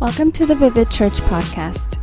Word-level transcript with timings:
Welcome 0.00 0.32
to 0.32 0.46
the 0.46 0.54
Vivid 0.54 0.90
Church 0.90 1.12
podcast. 1.12 1.96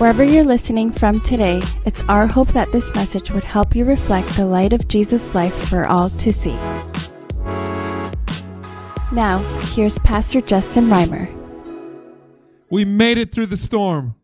Wherever 0.00 0.24
you're 0.24 0.42
listening 0.42 0.90
from 0.90 1.20
today, 1.20 1.62
it's 1.84 2.02
our 2.08 2.26
hope 2.26 2.48
that 2.48 2.72
this 2.72 2.92
message 2.96 3.30
would 3.30 3.44
help 3.44 3.76
you 3.76 3.84
reflect 3.84 4.26
the 4.30 4.44
light 4.44 4.72
of 4.72 4.88
Jesus' 4.88 5.36
life 5.36 5.54
for 5.68 5.86
all 5.86 6.08
to 6.08 6.32
see. 6.32 6.56
Now, 9.12 9.38
here's 9.72 10.00
Pastor 10.00 10.40
Justin 10.40 10.86
Reimer. 10.86 11.32
We 12.70 12.84
made 12.84 13.18
it 13.18 13.30
through 13.30 13.46
the 13.46 13.56
storm. 13.56 14.16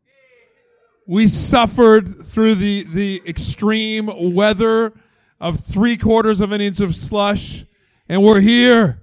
We 1.07 1.29
suffered 1.29 2.25
through 2.25 2.57
the, 2.57 2.83
the 2.83 3.23
extreme 3.25 4.35
weather 4.35 4.93
of 5.41 5.61
three 5.61 5.97
quarters 5.97 6.41
of 6.41 6.51
an 6.51 6.61
inch 6.61 6.81
of 6.81 6.97
slush, 6.97 7.65
and 8.09 8.25
we're 8.25 8.41
here. 8.41 9.03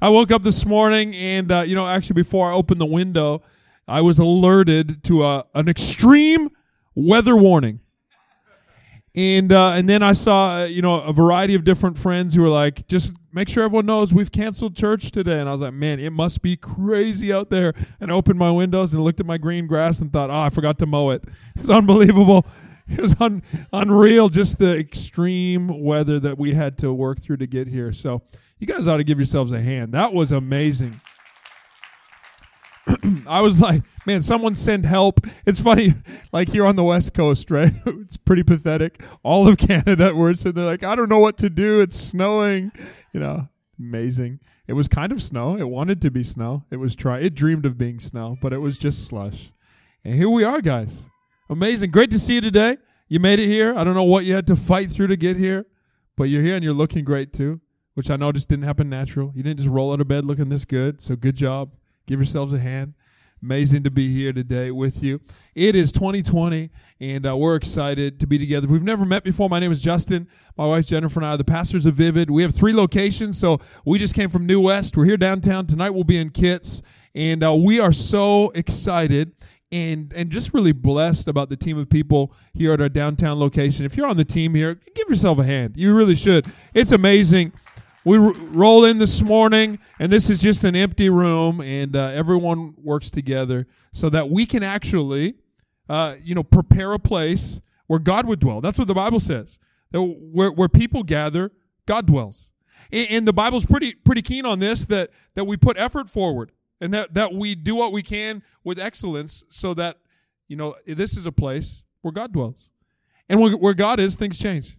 I 0.00 0.08
woke 0.08 0.32
up 0.32 0.42
this 0.42 0.66
morning, 0.66 1.14
and, 1.14 1.52
uh, 1.52 1.60
you 1.60 1.76
know, 1.76 1.86
actually, 1.86 2.14
before 2.14 2.50
I 2.50 2.54
opened 2.54 2.80
the 2.80 2.86
window, 2.86 3.40
I 3.86 4.00
was 4.00 4.18
alerted 4.18 5.02
to 5.04 5.24
a, 5.24 5.44
an 5.54 5.68
extreme 5.68 6.48
weather 6.94 7.36
warning. 7.36 7.80
And 9.14 9.52
uh, 9.52 9.72
and 9.72 9.88
then 9.88 10.02
I 10.02 10.12
saw 10.12 10.64
you 10.64 10.80
know 10.80 11.00
a 11.02 11.12
variety 11.12 11.54
of 11.54 11.64
different 11.64 11.98
friends 11.98 12.34
who 12.34 12.40
were 12.40 12.48
like, 12.48 12.88
just 12.88 13.12
make 13.32 13.48
sure 13.48 13.64
everyone 13.64 13.86
knows 13.86 14.14
we've 14.14 14.32
canceled 14.32 14.74
church 14.76 15.10
today. 15.10 15.38
And 15.38 15.48
I 15.48 15.52
was 15.52 15.60
like, 15.60 15.74
man, 15.74 16.00
it 16.00 16.10
must 16.10 16.42
be 16.42 16.56
crazy 16.56 17.32
out 17.32 17.50
there. 17.50 17.74
And 18.00 18.10
I 18.10 18.14
opened 18.14 18.38
my 18.38 18.50
windows 18.50 18.94
and 18.94 19.02
looked 19.02 19.20
at 19.20 19.26
my 19.26 19.38
green 19.38 19.66
grass 19.66 20.00
and 20.00 20.12
thought, 20.12 20.30
oh, 20.30 20.38
I 20.38 20.48
forgot 20.50 20.78
to 20.80 20.86
mow 20.86 21.10
it. 21.10 21.24
It's 21.56 21.68
unbelievable. 21.68 22.46
It 22.88 23.00
was 23.00 23.14
un- 23.20 23.42
unreal, 23.72 24.28
just 24.28 24.58
the 24.58 24.76
extreme 24.78 25.82
weather 25.82 26.18
that 26.20 26.38
we 26.38 26.54
had 26.54 26.76
to 26.78 26.92
work 26.92 27.20
through 27.20 27.36
to 27.38 27.46
get 27.46 27.68
here. 27.68 27.92
So 27.92 28.22
you 28.58 28.66
guys 28.66 28.88
ought 28.88 28.96
to 28.96 29.04
give 29.04 29.18
yourselves 29.18 29.52
a 29.52 29.60
hand. 29.60 29.92
That 29.92 30.12
was 30.12 30.32
amazing. 30.32 31.00
I 33.26 33.40
was 33.40 33.60
like, 33.60 33.82
man, 34.06 34.22
someone 34.22 34.54
send 34.54 34.86
help. 34.86 35.20
It's 35.46 35.60
funny, 35.60 35.94
like 36.32 36.48
here 36.48 36.66
on 36.66 36.76
the 36.76 36.84
West 36.84 37.14
Coast, 37.14 37.50
right? 37.50 37.72
it's 37.86 38.16
pretty 38.16 38.42
pathetic. 38.42 39.02
All 39.22 39.46
of 39.46 39.58
Canada, 39.58 40.12
we're 40.14 40.34
they're 40.34 40.64
like, 40.64 40.82
I 40.82 40.94
don't 40.94 41.08
know 41.08 41.18
what 41.18 41.38
to 41.38 41.50
do. 41.50 41.80
It's 41.80 41.96
snowing. 41.96 42.72
You 43.12 43.20
know, 43.20 43.48
amazing. 43.78 44.40
It 44.66 44.74
was 44.74 44.88
kind 44.88 45.12
of 45.12 45.22
snow. 45.22 45.56
It 45.56 45.68
wanted 45.68 46.00
to 46.02 46.10
be 46.10 46.22
snow. 46.22 46.64
It 46.70 46.76
was 46.76 46.96
try. 46.96 47.18
It 47.18 47.34
dreamed 47.34 47.66
of 47.66 47.78
being 47.78 47.98
snow, 47.98 48.36
but 48.40 48.52
it 48.52 48.58
was 48.58 48.78
just 48.78 49.06
slush. 49.06 49.52
And 50.04 50.14
here 50.14 50.28
we 50.28 50.44
are, 50.44 50.60
guys. 50.60 51.10
Amazing. 51.48 51.90
Great 51.90 52.10
to 52.10 52.18
see 52.18 52.36
you 52.36 52.40
today. 52.40 52.78
You 53.08 53.20
made 53.20 53.38
it 53.38 53.46
here. 53.46 53.74
I 53.76 53.84
don't 53.84 53.94
know 53.94 54.02
what 54.02 54.24
you 54.24 54.34
had 54.34 54.46
to 54.46 54.56
fight 54.56 54.90
through 54.90 55.08
to 55.08 55.16
get 55.16 55.36
here, 55.36 55.66
but 56.16 56.24
you're 56.24 56.42
here 56.42 56.54
and 56.54 56.64
you're 56.64 56.72
looking 56.72 57.04
great 57.04 57.32
too, 57.32 57.60
which 57.94 58.10
I 58.10 58.16
know 58.16 58.32
just 58.32 58.48
didn't 58.48 58.64
happen 58.64 58.88
natural. 58.88 59.32
You 59.34 59.42
didn't 59.42 59.58
just 59.58 59.68
roll 59.68 59.92
out 59.92 60.00
of 60.00 60.08
bed 60.08 60.24
looking 60.24 60.48
this 60.48 60.64
good. 60.64 61.02
So 61.02 61.14
good 61.14 61.36
job. 61.36 61.72
Give 62.12 62.20
yourselves 62.20 62.52
a 62.52 62.58
hand. 62.58 62.92
Amazing 63.42 63.84
to 63.84 63.90
be 63.90 64.12
here 64.12 64.34
today 64.34 64.70
with 64.70 65.02
you. 65.02 65.22
It 65.54 65.74
is 65.74 65.92
2020, 65.92 66.68
and 67.00 67.26
uh, 67.26 67.34
we're 67.34 67.56
excited 67.56 68.20
to 68.20 68.26
be 68.26 68.36
together. 68.36 68.66
If 68.66 68.70
we've 68.70 68.82
never 68.82 69.06
met 69.06 69.24
before, 69.24 69.48
my 69.48 69.58
name 69.58 69.72
is 69.72 69.80
Justin. 69.80 70.28
My 70.58 70.66
wife 70.66 70.84
Jennifer 70.84 71.20
and 71.20 71.26
I 71.26 71.30
are 71.30 71.36
the 71.38 71.44
pastors 71.44 71.86
of 71.86 71.94
Vivid. 71.94 72.30
We 72.30 72.42
have 72.42 72.54
three 72.54 72.74
locations, 72.74 73.38
so 73.38 73.60
we 73.86 73.98
just 73.98 74.14
came 74.14 74.28
from 74.28 74.44
New 74.44 74.60
West. 74.60 74.94
We're 74.94 75.06
here 75.06 75.16
downtown. 75.16 75.66
Tonight 75.66 75.94
we'll 75.94 76.04
be 76.04 76.18
in 76.18 76.28
Kits, 76.28 76.82
and 77.14 77.42
uh, 77.42 77.54
we 77.54 77.80
are 77.80 77.92
so 77.92 78.50
excited 78.50 79.32
and 79.72 80.12
and 80.12 80.28
just 80.28 80.52
really 80.52 80.72
blessed 80.72 81.28
about 81.28 81.48
the 81.48 81.56
team 81.56 81.78
of 81.78 81.88
people 81.88 82.34
here 82.52 82.74
at 82.74 82.80
our 82.82 82.90
downtown 82.90 83.40
location. 83.40 83.86
If 83.86 83.96
you're 83.96 84.06
on 84.06 84.18
the 84.18 84.24
team 84.26 84.54
here, 84.54 84.78
give 84.94 85.08
yourself 85.08 85.38
a 85.38 85.44
hand. 85.44 85.78
You 85.78 85.94
really 85.94 86.14
should. 86.14 86.46
It's 86.74 86.92
amazing 86.92 87.54
we 88.04 88.18
r- 88.18 88.32
roll 88.50 88.84
in 88.84 88.98
this 88.98 89.22
morning, 89.22 89.78
and 89.98 90.10
this 90.12 90.28
is 90.28 90.40
just 90.40 90.64
an 90.64 90.74
empty 90.74 91.08
room, 91.08 91.60
and 91.60 91.94
uh, 91.94 92.10
everyone 92.12 92.74
works 92.76 93.10
together 93.10 93.66
so 93.92 94.08
that 94.10 94.28
we 94.28 94.46
can 94.46 94.62
actually, 94.62 95.34
uh, 95.88 96.16
you 96.22 96.34
know, 96.34 96.42
prepare 96.42 96.92
a 96.92 96.98
place 96.98 97.60
where 97.86 98.00
God 98.00 98.26
would 98.26 98.40
dwell. 98.40 98.60
That's 98.60 98.78
what 98.78 98.88
the 98.88 98.94
Bible 98.94 99.20
says. 99.20 99.58
That 99.92 100.02
where, 100.02 100.50
where 100.50 100.68
people 100.68 101.02
gather, 101.02 101.52
God 101.86 102.06
dwells. 102.06 102.50
And, 102.90 103.06
and 103.10 103.28
the 103.28 103.32
Bible's 103.32 103.66
pretty 103.66 103.94
pretty 103.94 104.22
keen 104.22 104.46
on 104.46 104.58
this 104.58 104.84
that 104.86 105.10
that 105.34 105.44
we 105.44 105.56
put 105.56 105.76
effort 105.78 106.08
forward 106.08 106.52
and 106.80 106.92
that 106.92 107.14
that 107.14 107.32
we 107.32 107.54
do 107.54 107.76
what 107.76 107.92
we 107.92 108.02
can 108.02 108.42
with 108.64 108.78
excellence, 108.78 109.44
so 109.48 109.74
that 109.74 109.98
you 110.48 110.56
know 110.56 110.74
this 110.86 111.16
is 111.16 111.26
a 111.26 111.32
place 111.32 111.84
where 112.00 112.12
God 112.12 112.32
dwells, 112.32 112.70
and 113.28 113.40
where, 113.40 113.52
where 113.52 113.74
God 113.74 114.00
is, 114.00 114.16
things 114.16 114.38
change. 114.38 114.78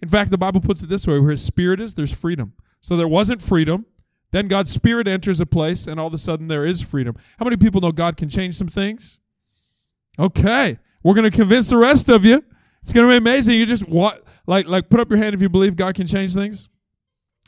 In 0.00 0.08
fact, 0.08 0.30
the 0.30 0.38
Bible 0.38 0.60
puts 0.60 0.82
it 0.82 0.88
this 0.88 1.06
way 1.06 1.18
where 1.18 1.32
his 1.32 1.44
spirit 1.44 1.80
is, 1.80 1.94
there's 1.94 2.12
freedom. 2.12 2.54
So 2.80 2.96
there 2.96 3.08
wasn't 3.08 3.42
freedom. 3.42 3.86
Then 4.30 4.48
God's 4.48 4.70
spirit 4.70 5.08
enters 5.08 5.40
a 5.40 5.46
place, 5.46 5.86
and 5.86 5.98
all 5.98 6.06
of 6.06 6.14
a 6.14 6.18
sudden 6.18 6.48
there 6.48 6.64
is 6.64 6.82
freedom. 6.82 7.16
How 7.38 7.44
many 7.44 7.56
people 7.56 7.80
know 7.80 7.92
God 7.92 8.16
can 8.16 8.28
change 8.28 8.54
some 8.54 8.68
things? 8.68 9.18
Okay. 10.18 10.78
We're 11.02 11.14
going 11.14 11.30
to 11.30 11.36
convince 11.36 11.70
the 11.70 11.76
rest 11.76 12.08
of 12.08 12.24
you. 12.24 12.44
It's 12.82 12.92
going 12.92 13.06
to 13.06 13.12
be 13.12 13.16
amazing. 13.16 13.56
You 13.56 13.66
just 13.66 13.88
what 13.88 14.24
like 14.46 14.66
like 14.66 14.88
put 14.88 15.00
up 15.00 15.10
your 15.10 15.18
hand 15.18 15.34
if 15.34 15.42
you 15.42 15.48
believe 15.48 15.76
God 15.76 15.94
can 15.94 16.06
change 16.06 16.34
things. 16.34 16.68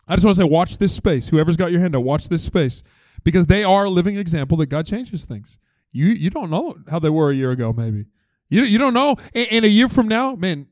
I 0.06 0.14
just 0.14 0.24
want 0.24 0.36
to 0.36 0.42
say 0.42 0.48
watch 0.48 0.78
this 0.78 0.94
space. 0.94 1.28
Whoever's 1.28 1.56
got 1.56 1.70
your 1.70 1.80
hand 1.80 1.96
up, 1.96 2.02
watch 2.02 2.28
this 2.28 2.44
space 2.44 2.82
because 3.24 3.46
they 3.46 3.64
are 3.64 3.84
a 3.84 3.90
living 3.90 4.16
example 4.16 4.56
that 4.58 4.66
God 4.66 4.86
changes 4.86 5.24
things. 5.24 5.58
You 5.90 6.06
you 6.06 6.30
don't 6.30 6.50
know 6.50 6.76
how 6.90 6.98
they 6.98 7.10
were 7.10 7.30
a 7.30 7.34
year 7.34 7.50
ago 7.50 7.72
maybe. 7.72 8.06
You 8.48 8.64
you 8.64 8.78
don't 8.78 8.94
know 8.94 9.16
in 9.32 9.64
a 9.64 9.68
year 9.68 9.88
from 9.88 10.08
now, 10.08 10.34
man, 10.34 10.66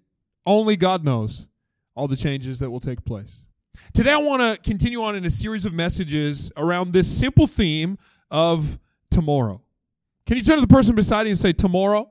only 0.44 0.76
God 0.76 1.04
knows 1.04 1.48
all 1.94 2.08
the 2.08 2.16
changes 2.16 2.58
that 2.58 2.70
will 2.70 2.80
take 2.80 3.04
place. 3.04 3.44
Today, 3.92 4.12
I 4.12 4.18
want 4.18 4.40
to 4.40 4.70
continue 4.70 5.02
on 5.02 5.16
in 5.16 5.24
a 5.24 5.30
series 5.30 5.64
of 5.64 5.72
messages 5.72 6.52
around 6.56 6.92
this 6.92 7.18
simple 7.18 7.46
theme 7.46 7.98
of 8.30 8.78
tomorrow. 9.10 9.62
Can 10.26 10.36
you 10.36 10.44
turn 10.44 10.56
to 10.56 10.60
the 10.60 10.68
person 10.68 10.94
beside 10.94 11.22
you 11.22 11.30
and 11.30 11.38
say, 11.38 11.52
Tomorrow? 11.52 12.08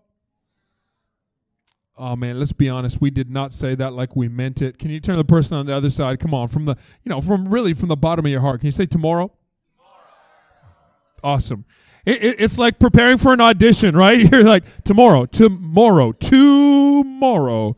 Oh 1.97 2.15
man, 2.15 2.37
let's 2.39 2.53
be 2.53 2.69
honest. 2.69 3.01
We 3.01 3.09
did 3.09 3.29
not 3.29 3.51
say 3.51 3.75
that 3.75 3.93
like 3.93 4.15
we 4.15 4.29
meant 4.29 4.61
it. 4.61 4.77
Can 4.77 4.89
you 4.89 4.99
turn 4.99 5.15
to 5.15 5.21
the 5.21 5.27
person 5.27 5.57
on 5.57 5.65
the 5.65 5.75
other 5.75 5.89
side? 5.89 6.19
Come 6.19 6.33
on, 6.33 6.47
from 6.47 6.65
the 6.65 6.75
you 7.03 7.09
know, 7.09 7.19
from 7.19 7.49
really 7.49 7.73
from 7.73 7.89
the 7.89 7.97
bottom 7.97 8.25
of 8.25 8.31
your 8.31 8.39
heart. 8.39 8.61
Can 8.61 8.67
you 8.67 8.71
say 8.71 8.85
tomorrow? 8.85 9.31
tomorrow. 9.75 11.35
Awesome. 11.35 11.65
It, 12.05 12.23
it, 12.23 12.35
it's 12.39 12.57
like 12.57 12.79
preparing 12.79 13.17
for 13.17 13.33
an 13.33 13.41
audition, 13.41 13.97
right? 13.97 14.17
You're 14.31 14.43
like 14.43 14.83
tomorrow, 14.85 15.25
tomorrow, 15.25 16.13
tomorrow, 16.13 17.75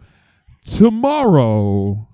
tomorrow. 0.65 2.07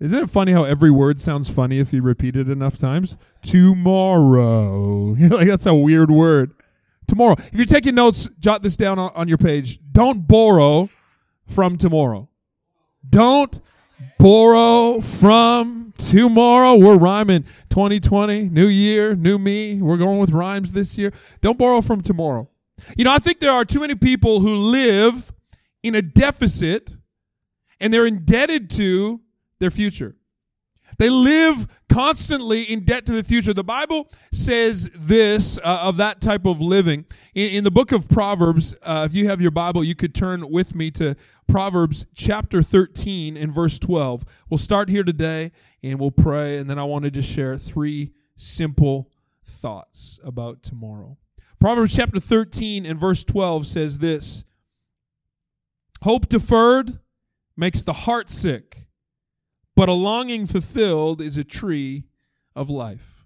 Isn't 0.00 0.22
it 0.22 0.30
funny 0.30 0.52
how 0.52 0.64
every 0.64 0.90
word 0.90 1.20
sounds 1.20 1.50
funny 1.50 1.78
if 1.78 1.92
you 1.92 2.00
repeat 2.00 2.34
it 2.34 2.48
enough 2.48 2.78
times? 2.78 3.18
Tomorrow. 3.42 5.14
You're 5.18 5.28
like, 5.28 5.46
that's 5.46 5.66
a 5.66 5.74
weird 5.74 6.10
word. 6.10 6.52
Tomorrow. 7.06 7.34
If 7.38 7.54
you're 7.54 7.64
taking 7.64 7.96
notes, 7.96 8.30
jot 8.38 8.62
this 8.62 8.76
down 8.76 8.98
on, 8.98 9.10
on 9.16 9.26
your 9.26 9.36
page. 9.36 9.80
Don't 9.90 10.28
borrow 10.28 10.88
from 11.44 11.76
tomorrow. 11.76 12.28
Don't 13.08 13.60
borrow 14.16 15.00
from 15.00 15.92
tomorrow. 15.98 16.76
We're 16.76 16.96
rhyming 16.96 17.42
2020, 17.68 18.48
new 18.48 18.68
year, 18.68 19.16
new 19.16 19.38
me. 19.38 19.82
We're 19.82 19.96
going 19.96 20.20
with 20.20 20.30
rhymes 20.30 20.72
this 20.72 20.96
year. 20.96 21.12
Don't 21.40 21.58
borrow 21.58 21.80
from 21.80 22.00
tomorrow. 22.00 22.48
You 22.96 23.04
know, 23.04 23.12
I 23.12 23.18
think 23.18 23.40
there 23.40 23.52
are 23.52 23.64
too 23.64 23.80
many 23.80 23.96
people 23.96 24.38
who 24.38 24.54
live 24.54 25.32
in 25.82 25.96
a 25.96 26.02
deficit 26.02 26.96
and 27.80 27.92
they're 27.92 28.06
indebted 28.06 28.70
to 28.70 29.20
their 29.60 29.70
future. 29.70 30.16
They 30.98 31.10
live 31.10 31.66
constantly 31.88 32.62
in 32.62 32.84
debt 32.84 33.06
to 33.06 33.12
the 33.12 33.22
future. 33.22 33.52
The 33.52 33.64
Bible 33.64 34.08
says 34.32 34.90
this 34.94 35.58
uh, 35.58 35.82
of 35.84 35.96
that 35.98 36.20
type 36.20 36.46
of 36.46 36.60
living. 36.60 37.04
In, 37.34 37.50
in 37.50 37.64
the 37.64 37.70
book 37.70 37.92
of 37.92 38.08
Proverbs, 38.08 38.74
uh, 38.82 39.06
if 39.08 39.14
you 39.14 39.28
have 39.28 39.40
your 39.40 39.50
Bible, 39.50 39.84
you 39.84 39.94
could 39.94 40.14
turn 40.14 40.50
with 40.50 40.74
me 40.74 40.90
to 40.92 41.16
Proverbs 41.48 42.06
chapter 42.14 42.62
13 42.62 43.36
and 43.36 43.54
verse 43.54 43.78
12. 43.78 44.44
We'll 44.48 44.58
start 44.58 44.88
here 44.88 45.04
today 45.04 45.52
and 45.82 45.98
we'll 45.98 46.10
pray, 46.10 46.58
and 46.58 46.68
then 46.68 46.78
I 46.78 46.84
wanted 46.84 47.14
to 47.14 47.22
share 47.22 47.56
three 47.56 48.12
simple 48.36 49.10
thoughts 49.44 50.18
about 50.24 50.62
tomorrow. 50.62 51.16
Proverbs 51.58 51.94
chapter 51.94 52.20
13 52.20 52.86
and 52.86 52.98
verse 52.98 53.24
12 53.24 53.66
says 53.66 53.98
this 53.98 54.44
Hope 56.02 56.28
deferred 56.28 56.98
makes 57.56 57.82
the 57.82 57.92
heart 57.92 58.30
sick 58.30 58.79
but 59.80 59.88
a 59.88 59.92
longing 59.92 60.46
fulfilled 60.46 61.22
is 61.22 61.38
a 61.38 61.42
tree 61.42 62.04
of 62.54 62.68
life. 62.68 63.24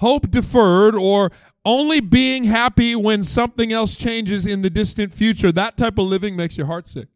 Hope 0.00 0.30
deferred 0.30 0.94
or 0.94 1.30
only 1.64 1.98
being 1.98 2.44
happy 2.44 2.94
when 2.94 3.22
something 3.22 3.72
else 3.72 3.96
changes 3.96 4.44
in 4.44 4.60
the 4.60 4.68
distant 4.68 5.14
future, 5.14 5.50
that 5.50 5.78
type 5.78 5.96
of 5.96 6.04
living 6.04 6.36
makes 6.36 6.58
your 6.58 6.66
heart 6.66 6.86
sick. 6.86 7.08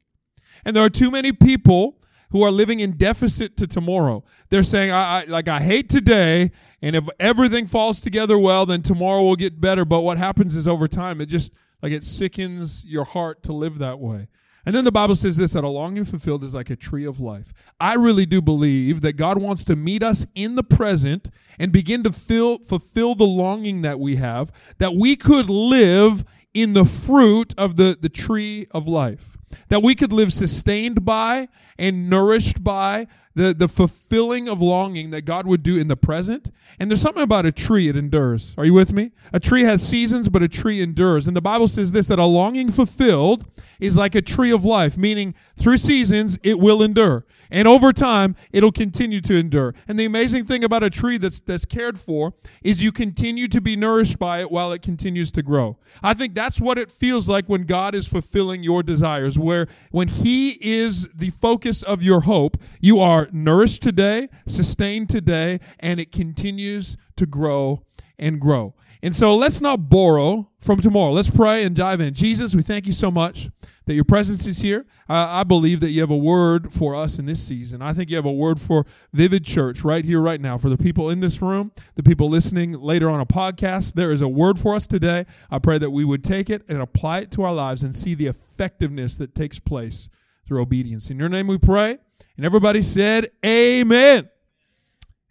And 0.64 0.74
there 0.74 0.82
are 0.82 0.88
too 0.88 1.10
many 1.10 1.32
people 1.32 2.00
who 2.30 2.42
are 2.42 2.50
living 2.50 2.80
in 2.80 2.92
deficit 2.92 3.58
to 3.58 3.66
tomorrow. 3.66 4.24
They're 4.48 4.62
saying, 4.62 4.90
I, 4.90 5.20
I, 5.20 5.24
like, 5.24 5.48
I 5.48 5.60
hate 5.60 5.90
today, 5.90 6.50
and 6.80 6.96
if 6.96 7.06
everything 7.20 7.66
falls 7.66 8.00
together 8.00 8.38
well, 8.38 8.64
then 8.64 8.80
tomorrow 8.80 9.22
will 9.22 9.36
get 9.36 9.60
better. 9.60 9.84
But 9.84 10.00
what 10.00 10.16
happens 10.16 10.56
is 10.56 10.66
over 10.66 10.88
time, 10.88 11.20
it 11.20 11.26
just, 11.26 11.52
like, 11.82 11.92
it 11.92 12.04
sickens 12.04 12.86
your 12.86 13.04
heart 13.04 13.42
to 13.42 13.52
live 13.52 13.76
that 13.80 13.98
way. 13.98 14.28
And 14.68 14.74
then 14.74 14.84
the 14.84 14.92
Bible 14.92 15.14
says 15.14 15.38
this 15.38 15.54
that 15.54 15.64
a 15.64 15.68
longing 15.68 16.04
fulfilled 16.04 16.44
is 16.44 16.54
like 16.54 16.68
a 16.68 16.76
tree 16.76 17.06
of 17.06 17.20
life. 17.20 17.54
I 17.80 17.94
really 17.94 18.26
do 18.26 18.42
believe 18.42 19.00
that 19.00 19.14
God 19.14 19.40
wants 19.40 19.64
to 19.64 19.74
meet 19.74 20.02
us 20.02 20.26
in 20.34 20.56
the 20.56 20.62
present 20.62 21.30
and 21.58 21.72
begin 21.72 22.02
to 22.02 22.12
fill, 22.12 22.58
fulfill 22.58 23.14
the 23.14 23.24
longing 23.24 23.80
that 23.80 23.98
we 23.98 24.16
have, 24.16 24.52
that 24.76 24.94
we 24.94 25.16
could 25.16 25.48
live 25.48 26.22
in 26.54 26.74
the 26.74 26.84
fruit 26.84 27.54
of 27.56 27.76
the, 27.76 27.96
the 28.00 28.08
tree 28.08 28.66
of 28.70 28.88
life 28.88 29.38
that 29.68 29.82
we 29.82 29.94
could 29.94 30.12
live 30.12 30.32
sustained 30.32 31.04
by 31.04 31.48
and 31.78 32.08
nourished 32.10 32.62
by 32.62 33.06
the, 33.34 33.54
the 33.54 33.68
fulfilling 33.68 34.48
of 34.48 34.60
longing 34.60 35.10
that 35.10 35.22
God 35.22 35.46
would 35.46 35.62
do 35.62 35.78
in 35.78 35.88
the 35.88 35.96
present. 35.96 36.50
And 36.80 36.90
there's 36.90 37.00
something 37.00 37.22
about 37.22 37.46
a 37.46 37.52
tree, 37.52 37.88
it 37.88 37.96
endures. 37.96 38.54
Are 38.58 38.64
you 38.64 38.72
with 38.72 38.92
me? 38.92 39.12
A 39.32 39.38
tree 39.38 39.62
has 39.62 39.86
seasons, 39.86 40.28
but 40.28 40.42
a 40.42 40.48
tree 40.48 40.80
endures. 40.80 41.28
And 41.28 41.36
the 41.36 41.40
Bible 41.40 41.68
says 41.68 41.92
this 41.92 42.08
that 42.08 42.18
a 42.18 42.24
longing 42.24 42.70
fulfilled 42.70 43.46
is 43.78 43.96
like 43.96 44.14
a 44.14 44.22
tree 44.22 44.50
of 44.50 44.64
life, 44.64 44.98
meaning 44.98 45.34
through 45.56 45.76
seasons 45.76 46.38
it 46.42 46.58
will 46.58 46.82
endure. 46.82 47.24
And 47.50 47.68
over 47.68 47.92
time, 47.92 48.34
it'll 48.52 48.72
continue 48.72 49.20
to 49.22 49.36
endure. 49.36 49.74
And 49.86 49.98
the 49.98 50.04
amazing 50.04 50.44
thing 50.44 50.64
about 50.64 50.82
a 50.82 50.90
tree 50.90 51.16
that's, 51.16 51.40
that's 51.40 51.64
cared 51.64 51.98
for 51.98 52.34
is 52.62 52.82
you 52.82 52.90
continue 52.90 53.46
to 53.48 53.60
be 53.60 53.76
nourished 53.76 54.18
by 54.18 54.40
it 54.40 54.50
while 54.50 54.72
it 54.72 54.82
continues 54.82 55.30
to 55.32 55.42
grow. 55.42 55.78
I 56.02 56.12
think 56.12 56.34
that's 56.38 56.60
what 56.60 56.78
it 56.78 56.90
feels 56.90 57.28
like 57.28 57.48
when 57.48 57.64
God 57.64 57.96
is 57.96 58.06
fulfilling 58.06 58.62
your 58.62 58.84
desires, 58.84 59.36
where 59.36 59.66
when 59.90 60.06
He 60.06 60.50
is 60.60 61.08
the 61.08 61.30
focus 61.30 61.82
of 61.82 62.00
your 62.02 62.20
hope, 62.20 62.56
you 62.80 63.00
are 63.00 63.28
nourished 63.32 63.82
today, 63.82 64.28
sustained 64.46 65.08
today, 65.08 65.58
and 65.80 65.98
it 65.98 66.12
continues 66.12 66.96
to 67.16 67.26
grow 67.26 67.82
and 68.18 68.40
grow. 68.40 68.74
And 69.02 69.14
so 69.14 69.36
let's 69.36 69.60
not 69.60 69.88
borrow 69.88 70.50
from 70.58 70.80
tomorrow. 70.80 71.12
Let's 71.12 71.30
pray 71.30 71.62
and 71.62 71.74
dive 71.74 72.00
in. 72.00 72.14
Jesus, 72.14 72.54
we 72.54 72.62
thank 72.62 72.86
you 72.86 72.92
so 72.92 73.10
much 73.10 73.48
that 73.86 73.94
your 73.94 74.04
presence 74.04 74.46
is 74.46 74.60
here. 74.60 74.86
I 75.08 75.44
believe 75.44 75.80
that 75.80 75.90
you 75.90 76.00
have 76.00 76.10
a 76.10 76.16
word 76.16 76.72
for 76.72 76.94
us 76.94 77.18
in 77.18 77.26
this 77.26 77.42
season. 77.42 77.80
I 77.80 77.92
think 77.92 78.10
you 78.10 78.16
have 78.16 78.26
a 78.26 78.32
word 78.32 78.60
for 78.60 78.84
Vivid 79.12 79.44
Church 79.44 79.82
right 79.82 80.04
here, 80.04 80.20
right 80.20 80.40
now, 80.40 80.58
for 80.58 80.68
the 80.68 80.76
people 80.76 81.08
in 81.10 81.20
this 81.20 81.40
room, 81.40 81.72
the 81.94 82.02
people 82.02 82.28
listening 82.28 82.72
later 82.72 83.08
on 83.08 83.20
a 83.20 83.26
podcast. 83.26 83.94
There 83.94 84.10
is 84.10 84.20
a 84.20 84.28
word 84.28 84.58
for 84.58 84.74
us 84.74 84.86
today. 84.86 85.26
I 85.50 85.58
pray 85.58 85.78
that 85.78 85.90
we 85.90 86.04
would 86.04 86.24
take 86.24 86.50
it 86.50 86.62
and 86.68 86.82
apply 86.82 87.20
it 87.20 87.30
to 87.32 87.44
our 87.44 87.54
lives 87.54 87.82
and 87.82 87.94
see 87.94 88.14
the 88.14 88.26
effectiveness 88.26 89.16
that 89.16 89.34
takes 89.34 89.58
place 89.58 90.10
through 90.46 90.60
obedience. 90.60 91.10
In 91.10 91.18
your 91.18 91.28
name 91.28 91.46
we 91.46 91.58
pray. 91.58 91.98
And 92.36 92.44
everybody 92.44 92.82
said, 92.82 93.28
Amen. 93.44 94.28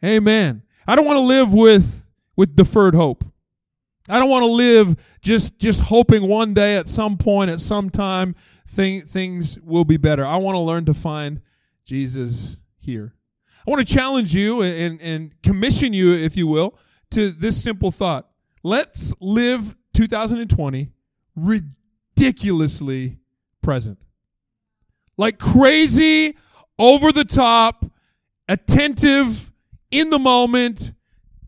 Amen. 0.03 0.63
I 0.87 0.95
don't 0.95 1.05
want 1.05 1.17
to 1.17 1.21
live 1.21 1.53
with, 1.53 2.07
with 2.35 2.55
deferred 2.55 2.95
hope. 2.95 3.23
I 4.09 4.19
don't 4.19 4.30
want 4.30 4.44
to 4.44 4.51
live 4.51 5.19
just 5.21 5.59
just 5.59 5.81
hoping 5.81 6.27
one 6.27 6.54
day 6.54 6.77
at 6.77 6.88
some 6.88 7.18
point 7.18 7.51
at 7.51 7.59
some 7.59 7.89
time 7.89 8.36
thing, 8.68 9.01
things 9.01 9.59
will 9.59 9.86
be 9.86 9.98
better. 9.98 10.25
I 10.25 10.38
want 10.38 10.56
to 10.56 10.59
learn 10.59 10.86
to 10.86 10.94
find 10.94 11.42
Jesus 11.86 12.59
here. 12.77 13.15
I 13.65 13.69
want 13.71 13.86
to 13.86 13.94
challenge 13.94 14.33
you 14.36 14.62
and, 14.62 15.01
and 15.01 15.42
commission 15.42 15.94
you, 15.94 16.13
if 16.13 16.38
you 16.38 16.48
will, 16.48 16.77
to 17.12 17.31
this 17.31 17.62
simple 17.62 17.92
thought. 17.92 18.30
Let's 18.63 19.13
live 19.19 19.75
2020 19.94 20.89
ridiculously 21.36 23.18
present. 23.62 24.06
Like 25.18 25.39
crazy, 25.39 26.38
over 26.80 27.12
the 27.12 27.25
top, 27.25 27.86
attentive, 28.48 29.51
in 29.89 30.10
the 30.10 30.19
moment, 30.19 30.94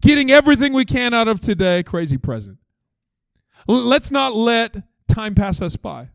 getting 0.01 0.31
everything 0.31 0.73
we 0.73 0.85
can 0.85 1.13
out 1.13 1.27
of 1.27 1.39
today, 1.39 1.83
crazy 1.83 2.17
present. 2.17 2.57
Let's 3.67 4.11
not 4.11 4.33
let 4.33 4.75
time 5.07 5.35
pass 5.35 5.61
us 5.61 5.75
by. 5.75 6.09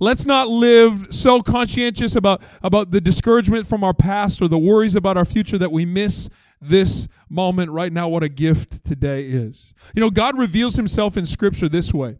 Let's 0.00 0.26
not 0.26 0.48
live 0.48 1.14
so 1.14 1.40
conscientious 1.40 2.16
about, 2.16 2.42
about 2.62 2.90
the 2.90 3.00
discouragement 3.00 3.66
from 3.66 3.84
our 3.84 3.94
past 3.94 4.42
or 4.42 4.48
the 4.48 4.58
worries 4.58 4.96
about 4.96 5.16
our 5.16 5.24
future 5.24 5.58
that 5.58 5.70
we 5.70 5.84
miss 5.86 6.28
this 6.60 7.06
moment 7.28 7.70
right 7.70 7.92
now, 7.92 8.08
what 8.08 8.22
a 8.22 8.28
gift 8.28 8.84
today 8.84 9.26
is. 9.26 9.74
You 9.94 10.00
know, 10.00 10.10
God 10.10 10.38
reveals 10.38 10.76
himself 10.76 11.16
in 11.16 11.26
Scripture 11.26 11.68
this 11.68 11.92
way 11.92 12.18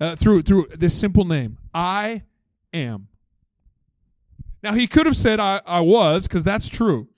uh, 0.00 0.16
through, 0.16 0.42
through 0.42 0.66
this 0.76 0.98
simple 0.98 1.24
name 1.24 1.58
I 1.72 2.24
am. 2.72 3.08
Now, 4.62 4.72
he 4.72 4.86
could 4.86 5.06
have 5.06 5.16
said 5.16 5.38
I, 5.38 5.60
I 5.64 5.80
was, 5.80 6.26
because 6.26 6.44
that's 6.44 6.68
true. 6.68 7.08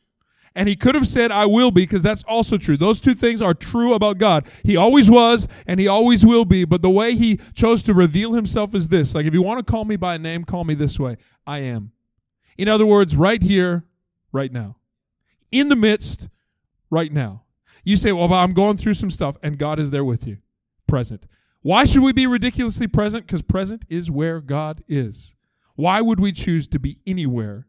And 0.59 0.69
he 0.69 0.75
could 0.75 0.97
have 0.97 1.07
said, 1.07 1.31
I 1.31 1.47
will 1.47 1.71
be, 1.71 1.83
because 1.83 2.03
that's 2.03 2.25
also 2.25 2.59
true. 2.59 2.77
Those 2.77 3.01
two 3.01 3.15
things 3.15 3.41
are 3.41 3.55
true 3.55 3.95
about 3.95 4.19
God. 4.19 4.45
He 4.65 4.77
always 4.77 5.09
was 5.09 5.47
and 5.69 5.79
he 5.79 5.87
always 5.87 6.27
will 6.27 6.45
be. 6.45 6.65
But 6.65 6.83
the 6.83 6.91
way 6.91 7.15
he 7.15 7.37
chose 7.55 7.85
to 7.85 7.95
reveal 7.95 8.33
himself 8.33 8.75
is 8.75 8.89
this 8.89 9.15
like, 9.15 9.25
if 9.25 9.33
you 9.33 9.41
want 9.41 9.65
to 9.65 9.73
call 9.73 9.85
me 9.85 9.95
by 9.95 10.17
a 10.17 10.19
name, 10.19 10.43
call 10.43 10.65
me 10.65 10.75
this 10.75 10.99
way 10.99 11.17
I 11.47 11.61
am. 11.61 11.93
In 12.57 12.67
other 12.67 12.85
words, 12.85 13.15
right 13.15 13.41
here, 13.41 13.85
right 14.33 14.51
now. 14.51 14.79
In 15.53 15.69
the 15.69 15.77
midst, 15.77 16.29
right 16.91 17.13
now. 17.13 17.45
You 17.85 17.95
say, 17.95 18.11
well, 18.11 18.35
I'm 18.35 18.53
going 18.53 18.79
through 18.79 18.95
some 18.95 19.13
stuff, 19.13 19.37
and 19.45 19.59
God 19.59 19.79
is 19.79 19.93
there 19.93 20.05
with 20.05 20.27
you, 20.27 20.39
present. 20.89 21.29
Why 21.63 21.85
should 21.85 22.03
we 22.03 22.13
be 22.13 22.27
ridiculously 22.27 22.89
present? 22.89 23.29
Because 23.29 23.43
present 23.43 23.85
is 23.89 24.11
where 24.11 24.41
God 24.41 24.83
is. 24.89 25.37
Why 25.77 26.01
would 26.01 26.19
we 26.19 26.33
choose 26.33 26.67
to 26.67 26.81
be 26.81 26.99
anywhere 27.07 27.68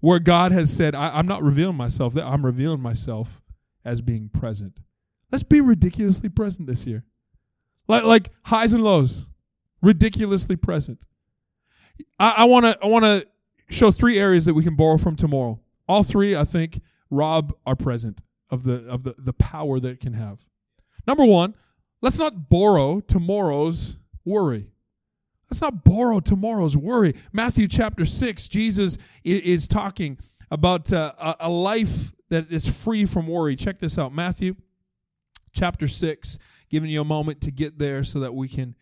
where 0.00 0.18
God 0.18 0.52
has 0.52 0.72
said, 0.74 0.94
I, 0.94 1.18
am 1.18 1.26
not 1.26 1.42
revealing 1.42 1.76
myself, 1.76 2.14
that 2.14 2.24
I'm 2.24 2.44
revealing 2.44 2.80
myself 2.80 3.40
as 3.84 4.00
being 4.00 4.28
present. 4.28 4.80
Let's 5.30 5.42
be 5.42 5.60
ridiculously 5.60 6.28
present 6.28 6.68
this 6.68 6.86
year. 6.86 7.04
Like, 7.86 8.04
like 8.04 8.30
highs 8.44 8.72
and 8.72 8.84
lows, 8.84 9.26
ridiculously 9.82 10.56
present. 10.56 11.04
I 12.18 12.44
want 12.44 12.64
to 12.64 12.78
I 12.82 12.86
want 12.86 13.04
to 13.04 13.26
show 13.68 13.90
three 13.90 14.18
areas 14.18 14.44
that 14.46 14.54
we 14.54 14.62
can 14.62 14.76
borrow 14.76 14.96
from 14.96 15.16
tomorrow. 15.16 15.60
All 15.88 16.02
three, 16.02 16.36
I 16.36 16.44
think, 16.44 16.80
rob 17.10 17.54
our 17.66 17.74
present 17.74 18.22
of 18.50 18.64
the 18.64 18.86
of 18.88 19.04
the, 19.04 19.14
the 19.18 19.32
power 19.32 19.80
that 19.80 19.88
it 19.88 20.00
can 20.00 20.14
have. 20.14 20.46
Number 21.06 21.24
one, 21.24 21.54
let's 22.00 22.18
not 22.18 22.48
borrow 22.48 23.00
tomorrow's 23.00 23.98
worry. 24.24 24.72
Let's 25.50 25.62
not 25.62 25.84
borrow 25.84 26.20
tomorrow's 26.20 26.76
worry. 26.76 27.14
Matthew 27.32 27.68
chapter 27.68 28.04
6, 28.04 28.48
Jesus 28.48 28.98
is 29.24 29.66
talking 29.66 30.18
about 30.50 30.92
uh, 30.92 31.36
a 31.40 31.48
life 31.48 32.12
that 32.28 32.52
is 32.52 32.68
free 32.68 33.06
from 33.06 33.26
worry. 33.26 33.56
Check 33.56 33.78
this 33.78 33.98
out 33.98 34.12
Matthew 34.12 34.56
chapter 35.52 35.88
6, 35.88 36.38
giving 36.68 36.90
you 36.90 37.00
a 37.00 37.04
moment 37.04 37.40
to 37.42 37.50
get 37.50 37.78
there 37.78 38.04
so 38.04 38.20
that 38.20 38.34
we 38.34 38.48
can 38.48 38.74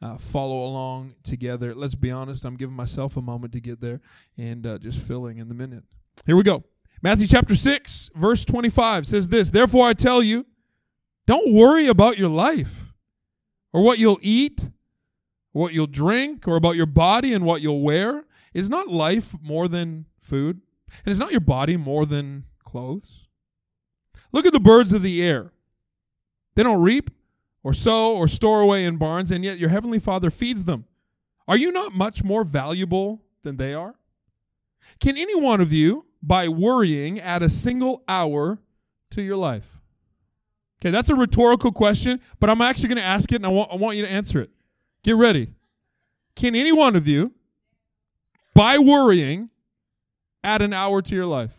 uh, 0.00 0.16
follow 0.16 0.64
along 0.64 1.14
together. 1.22 1.74
Let's 1.74 1.94
be 1.94 2.10
honest, 2.10 2.44
I'm 2.44 2.56
giving 2.56 2.76
myself 2.76 3.16
a 3.16 3.22
moment 3.22 3.52
to 3.54 3.60
get 3.60 3.80
there 3.80 4.00
and 4.36 4.66
uh, 4.66 4.78
just 4.78 5.00
filling 5.00 5.38
in 5.38 5.48
the 5.48 5.54
minute. 5.54 5.84
Here 6.24 6.36
we 6.36 6.42
go. 6.42 6.64
Matthew 7.02 7.26
chapter 7.26 7.56
6, 7.56 8.10
verse 8.14 8.44
25 8.44 9.06
says 9.06 9.28
this 9.28 9.50
Therefore 9.50 9.88
I 9.88 9.92
tell 9.92 10.22
you, 10.22 10.46
don't 11.26 11.52
worry 11.52 11.88
about 11.88 12.16
your 12.16 12.28
life 12.28 12.92
or 13.72 13.82
what 13.82 13.98
you'll 13.98 14.20
eat 14.22 14.70
what 15.52 15.72
you'll 15.72 15.86
drink 15.86 16.48
or 16.48 16.56
about 16.56 16.76
your 16.76 16.86
body 16.86 17.32
and 17.32 17.44
what 17.44 17.62
you'll 17.62 17.82
wear? 17.82 18.24
Is 18.52 18.68
not 18.68 18.88
life 18.88 19.34
more 19.40 19.68
than 19.68 20.06
food? 20.20 20.60
And 21.04 21.12
is 21.12 21.18
not 21.18 21.30
your 21.30 21.40
body 21.40 21.76
more 21.76 22.04
than 22.04 22.44
clothes? 22.64 23.28
Look 24.32 24.46
at 24.46 24.52
the 24.52 24.60
birds 24.60 24.92
of 24.92 25.02
the 25.02 25.22
air. 25.22 25.52
They 26.54 26.62
don't 26.62 26.82
reap 26.82 27.10
or 27.62 27.72
sow 27.72 28.14
or 28.16 28.28
store 28.28 28.60
away 28.60 28.84
in 28.84 28.96
barns, 28.96 29.30
and 29.30 29.44
yet 29.44 29.58
your 29.58 29.68
heavenly 29.68 29.98
Father 29.98 30.30
feeds 30.30 30.64
them. 30.64 30.84
Are 31.46 31.56
you 31.56 31.72
not 31.72 31.94
much 31.94 32.24
more 32.24 32.44
valuable 32.44 33.22
than 33.42 33.56
they 33.56 33.74
are? 33.74 33.94
Can 35.00 35.16
any 35.16 35.40
one 35.40 35.60
of 35.60 35.72
you, 35.72 36.06
by 36.22 36.48
worrying, 36.48 37.20
add 37.20 37.42
a 37.42 37.48
single 37.48 38.02
hour 38.08 38.58
to 39.10 39.22
your 39.22 39.36
life? 39.36 39.78
Okay, 40.80 40.90
that's 40.90 41.10
a 41.10 41.14
rhetorical 41.14 41.70
question, 41.70 42.20
but 42.40 42.50
I'm 42.50 42.60
actually 42.60 42.88
going 42.88 42.98
to 42.98 43.04
ask 43.04 43.30
it 43.30 43.36
and 43.36 43.46
I 43.46 43.50
want, 43.50 43.72
I 43.72 43.76
want 43.76 43.96
you 43.96 44.04
to 44.04 44.10
answer 44.10 44.40
it. 44.40 44.50
Get 45.02 45.16
ready. 45.16 45.48
Can 46.36 46.54
any 46.54 46.72
one 46.72 46.96
of 46.96 47.08
you, 47.08 47.32
by 48.54 48.78
worrying, 48.78 49.50
add 50.44 50.62
an 50.62 50.72
hour 50.72 51.02
to 51.02 51.14
your 51.14 51.26
life? 51.26 51.58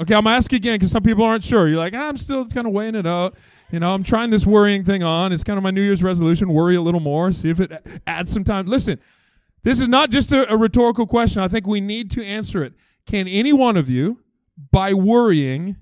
Okay, 0.00 0.14
I'm 0.14 0.26
asking 0.26 0.56
again 0.56 0.76
because 0.76 0.90
some 0.90 1.02
people 1.02 1.24
aren't 1.24 1.44
sure. 1.44 1.68
You're 1.68 1.78
like, 1.78 1.94
ah, 1.94 2.08
I'm 2.08 2.16
still 2.16 2.46
kind 2.48 2.66
of 2.66 2.72
weighing 2.72 2.94
it 2.94 3.06
out. 3.06 3.36
You 3.70 3.78
know, 3.80 3.94
I'm 3.94 4.02
trying 4.02 4.30
this 4.30 4.46
worrying 4.46 4.84
thing 4.84 5.02
on. 5.02 5.32
It's 5.32 5.44
kind 5.44 5.56
of 5.56 5.62
my 5.62 5.70
New 5.70 5.82
Year's 5.82 6.02
resolution 6.02 6.52
worry 6.52 6.74
a 6.74 6.80
little 6.80 7.00
more, 7.00 7.30
see 7.32 7.50
if 7.50 7.60
it 7.60 8.00
adds 8.06 8.32
some 8.32 8.42
time. 8.42 8.66
Listen, 8.66 8.98
this 9.62 9.80
is 9.80 9.88
not 9.88 10.10
just 10.10 10.32
a, 10.32 10.50
a 10.52 10.56
rhetorical 10.56 11.06
question. 11.06 11.42
I 11.42 11.48
think 11.48 11.66
we 11.66 11.80
need 11.80 12.10
to 12.12 12.24
answer 12.24 12.64
it. 12.64 12.74
Can 13.06 13.28
any 13.28 13.52
one 13.52 13.76
of 13.76 13.88
you, 13.88 14.20
by 14.70 14.92
worrying, 14.92 15.76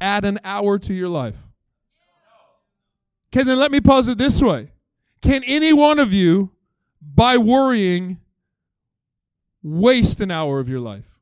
add 0.00 0.24
an 0.24 0.38
hour 0.44 0.78
to 0.78 0.92
your 0.92 1.08
life? 1.08 1.38
Okay, 3.32 3.44
then 3.44 3.58
let 3.58 3.72
me 3.72 3.80
pose 3.80 4.08
it 4.08 4.18
this 4.18 4.42
way 4.42 4.71
can 5.22 5.42
any 5.46 5.72
one 5.72 5.98
of 5.98 6.12
you, 6.12 6.50
by 7.00 7.36
worrying, 7.36 8.20
waste 9.62 10.20
an 10.20 10.30
hour 10.30 10.58
of 10.58 10.68
your 10.68 10.80
life? 10.80 11.18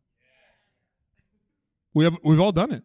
We 1.93 2.05
have, 2.05 2.19
we've 2.25 2.41
all 2.41 2.53
done 2.53 2.73
it. 2.73 2.83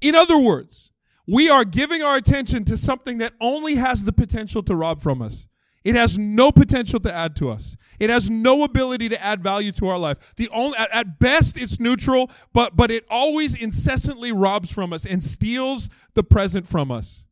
In 0.00 0.14
other 0.14 0.38
words, 0.38 0.92
we 1.26 1.50
are 1.50 1.64
giving 1.64 2.02
our 2.02 2.16
attention 2.16 2.64
to 2.64 2.76
something 2.76 3.18
that 3.18 3.32
only 3.40 3.76
has 3.76 4.04
the 4.04 4.12
potential 4.12 4.62
to 4.64 4.76
rob 4.76 5.00
from 5.00 5.20
us. 5.20 5.48
It 5.84 5.94
has 5.94 6.18
no 6.18 6.50
potential 6.50 6.98
to 7.00 7.16
add 7.16 7.36
to 7.36 7.48
us. 7.48 7.76
It 8.00 8.10
has 8.10 8.28
no 8.28 8.64
ability 8.64 9.08
to 9.10 9.24
add 9.24 9.40
value 9.40 9.70
to 9.72 9.88
our 9.88 9.98
life. 9.98 10.34
The 10.34 10.48
only 10.48 10.76
at, 10.76 10.92
at, 10.92 11.20
best 11.20 11.56
it's 11.56 11.78
neutral, 11.78 12.28
but 12.52 12.74
but 12.74 12.90
it 12.90 13.04
always 13.08 13.54
incessantly 13.54 14.32
robs 14.32 14.72
from 14.72 14.92
us 14.92 15.06
and 15.06 15.22
steals 15.22 15.88
the 16.14 16.24
present 16.24 16.66
from 16.66 16.90
us. 16.90 17.24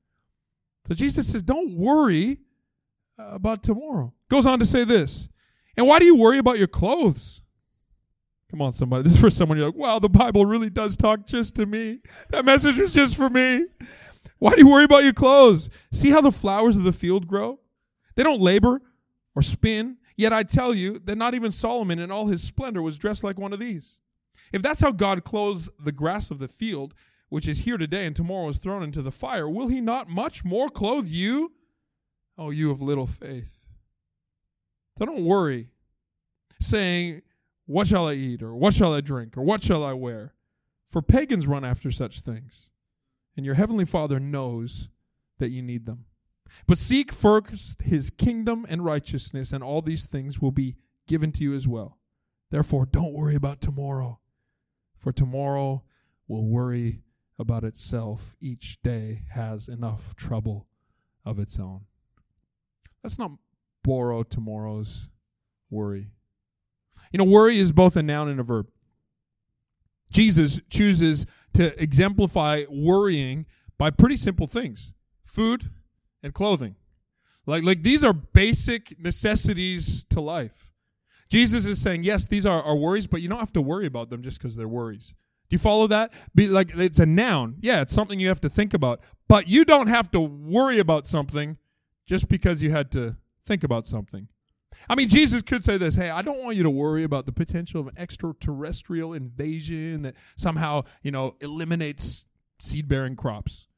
So 0.87 0.95
Jesus 0.95 1.33
says, 1.33 1.43
"Don't 1.43 1.73
worry 1.73 2.39
Uh, 3.19 3.29
about 3.33 3.63
tomorrow." 3.63 4.13
Goes 4.29 4.47
on 4.47 4.59
to 4.59 4.67
say 4.67 4.85
this. 4.85 5.29
And 5.77 5.87
why 5.87 5.99
do 5.99 6.05
you 6.05 6.17
worry 6.17 6.39
about 6.39 6.59
your 6.59 6.69
clothes? 6.69 7.43
Come 8.51 8.63
on, 8.63 8.73
somebody. 8.73 9.03
This 9.03 9.15
is 9.15 9.21
for 9.21 9.31
someone 9.31 9.59
you're 9.59 9.67
like, 9.67 9.77
wow, 9.77 9.99
the 9.99 10.09
Bible 10.09 10.47
really 10.47 10.71
does 10.71 10.97
talk 10.97 11.27
just 11.27 11.57
to 11.57 11.67
me. 11.67 11.99
That 12.31 12.45
message 12.45 12.79
was 12.79 12.95
just 12.95 13.17
for 13.17 13.29
me. 13.29 13.67
Why 14.39 14.53
do 14.53 14.61
you 14.61 14.69
worry 14.69 14.85
about 14.85 15.03
your 15.03 15.13
clothes? 15.13 15.71
See 15.93 16.11
how 16.11 16.21
the 16.21 16.31
flowers 16.31 16.77
of 16.77 16.85
the 16.85 16.93
field 16.93 17.27
grow? 17.27 17.59
They 18.15 18.23
don't 18.23 18.41
labor 18.41 18.81
or 19.35 19.43
spin. 19.43 19.97
Yet 20.17 20.33
I 20.33 20.45
tell 20.45 20.73
you 20.73 21.01
that 21.01 21.19
not 21.19 21.35
even 21.35 21.51
Solomon 21.51 21.99
in 21.99 22.13
all 22.13 22.27
his 22.27 22.45
splendor 22.45 22.81
was 22.81 22.97
dressed 22.97 23.25
like 23.25 23.39
one 23.39 23.53
of 23.53 23.59
these. 23.59 23.99
If 24.53 24.63
that's 24.63 24.81
how 24.81 24.93
God 24.93 25.25
clothes 25.25 25.69
the 25.83 25.91
grass 25.91 26.31
of 26.31 26.39
the 26.39 26.47
field, 26.47 26.95
which 27.31 27.49
is 27.49 27.61
here 27.61 27.77
today 27.77 28.07
and 28.07 28.15
tomorrow 28.15 28.49
is 28.49 28.59
thrown 28.59 28.85
into 28.85 29.03
the 29.03 29.11
fire, 29.11 29.49
will 29.49 29.67
he 29.67 29.81
not 29.81 30.09
much 30.09 30.45
more 30.45 30.69
clothe 30.69 31.09
you? 31.09 31.53
Oh, 32.37 32.51
you 32.51 32.71
of 32.71 32.83
little 32.83 33.07
faith. 33.07 33.67
So 34.99 35.07
don't 35.07 35.25
worry, 35.25 35.69
saying, 36.61 37.23
What 37.67 37.87
shall 37.87 38.09
I 38.09 38.15
eat? 38.15 38.43
or 38.43 38.55
What 38.55 38.75
shall 38.75 38.95
I 38.95 39.01
drink? 39.01 39.37
or 39.37 39.43
What 39.43 39.63
shall 39.63 39.85
I 39.85 39.93
wear? 39.93 40.35
For 40.87 41.03
pagans 41.03 41.47
run 41.47 41.65
after 41.65 41.91
such 41.91 42.21
things, 42.21 42.71
and 43.37 43.45
your 43.45 43.57
heavenly 43.57 43.85
Father 43.85 44.21
knows 44.21 44.89
that 45.39 45.51
you 45.51 45.63
need 45.63 45.87
them. 45.87 46.05
But 46.67 46.79
seek 46.79 47.13
first 47.13 47.83
his 47.83 48.11
kingdom 48.11 48.65
and 48.69 48.85
righteousness, 48.85 49.53
and 49.53 49.65
all 49.65 49.83
these 49.83 50.07
things 50.07 50.41
will 50.41 50.53
be 50.53 50.77
given 51.09 51.33
to 51.33 51.43
you 51.45 51.55
as 51.55 51.67
well. 51.67 51.99
Therefore, 52.51 52.87
don't 52.87 53.13
worry 53.13 53.35
about 53.35 53.61
tomorrow, 53.61 54.21
for 54.99 55.11
tomorrow 55.11 55.83
will 56.29 56.47
worry 56.47 57.03
about 57.39 57.65
itself. 57.65 58.37
Each 58.41 58.81
day 58.83 59.23
has 59.31 59.67
enough 59.69 60.15
trouble 60.15 60.69
of 61.25 61.41
its 61.41 61.59
own. 61.59 61.87
Let's 63.05 63.19
not 63.19 63.33
borrow 63.85 64.23
tomorrow's 64.23 65.11
worry. 65.71 66.09
You 67.13 67.19
know, 67.19 67.25
worry 67.25 67.59
is 67.59 67.71
both 67.71 67.97
a 67.97 68.03
noun 68.03 68.29
and 68.29 68.41
a 68.41 68.43
verb. 68.43 68.67
Jesus 70.11 70.61
chooses 70.71 71.27
to 71.53 71.81
exemplify 71.81 72.65
worrying 72.71 73.47
by 73.79 73.91
pretty 73.91 74.17
simple 74.17 74.47
things 74.47 74.95
food 75.23 75.71
and 76.23 76.33
clothing. 76.33 76.77
Like, 77.47 77.63
like 77.63 77.83
these 77.83 78.03
are 78.05 78.15
basic 78.15 78.99
necessities 78.99 80.05
to 80.05 80.21
life. 80.21 80.73
Jesus 81.29 81.67
is 81.67 81.83
saying, 81.83 82.05
yes, 82.05 82.25
these 82.25 82.47
are 82.47 82.63
our 82.63 82.77
worries, 82.77 83.07
but 83.07 83.21
you 83.21 83.29
don't 83.29 83.41
have 83.41 83.53
to 83.53 83.61
worry 83.61 83.87
about 83.87 84.09
them 84.09 84.23
just 84.23 84.39
because 84.39 84.57
they're 84.57 84.69
worries. 84.69 85.15
Do 85.51 85.55
you 85.55 85.59
follow 85.59 85.87
that? 85.89 86.13
Be 86.35 86.47
like 86.47 86.75
it's 86.75 87.01
a 87.01 87.07
noun. 87.07 87.57
Yeah, 87.61 87.83
it's 87.83 87.93
something 87.93 88.19
you 88.19 88.29
have 88.29 88.41
to 88.43 88.49
think 88.49 88.73
about. 88.73 89.01
But 89.29 89.47
you 89.47 89.67
don't 89.67 89.89
have 89.89 90.11
to 90.13 90.21
worry 90.21 90.79
about 90.79 91.07
something 91.07 91.59
just 92.07 92.29
because 92.29 92.63
you 92.63 92.71
had 92.71 92.91
to 92.93 93.17
think 93.45 93.65
about 93.65 93.87
something. 93.87 94.29
I 94.89 94.95
mean, 94.95 95.09
Jesus 95.09 95.43
could 95.43 95.63
say 95.63 95.79
this 95.79 95.97
Hey, 95.97 96.11
I 96.11 96.23
don't 96.23 96.43
want 96.43 96.57
you 96.57 96.63
to 96.65 96.71
worry 96.71 97.05
about 97.05 97.27
the 97.27 97.33
potential 97.33 97.81
of 97.81 97.87
an 97.87 97.95
extraterrestrial 97.97 99.15
invasion 99.15 100.03
that 100.03 100.17
somehow, 100.37 100.83
you 101.03 101.11
know, 101.11 101.37
eliminates 101.41 102.27
seed 102.59 102.89
bearing 102.89 103.17
crops. 103.17 103.69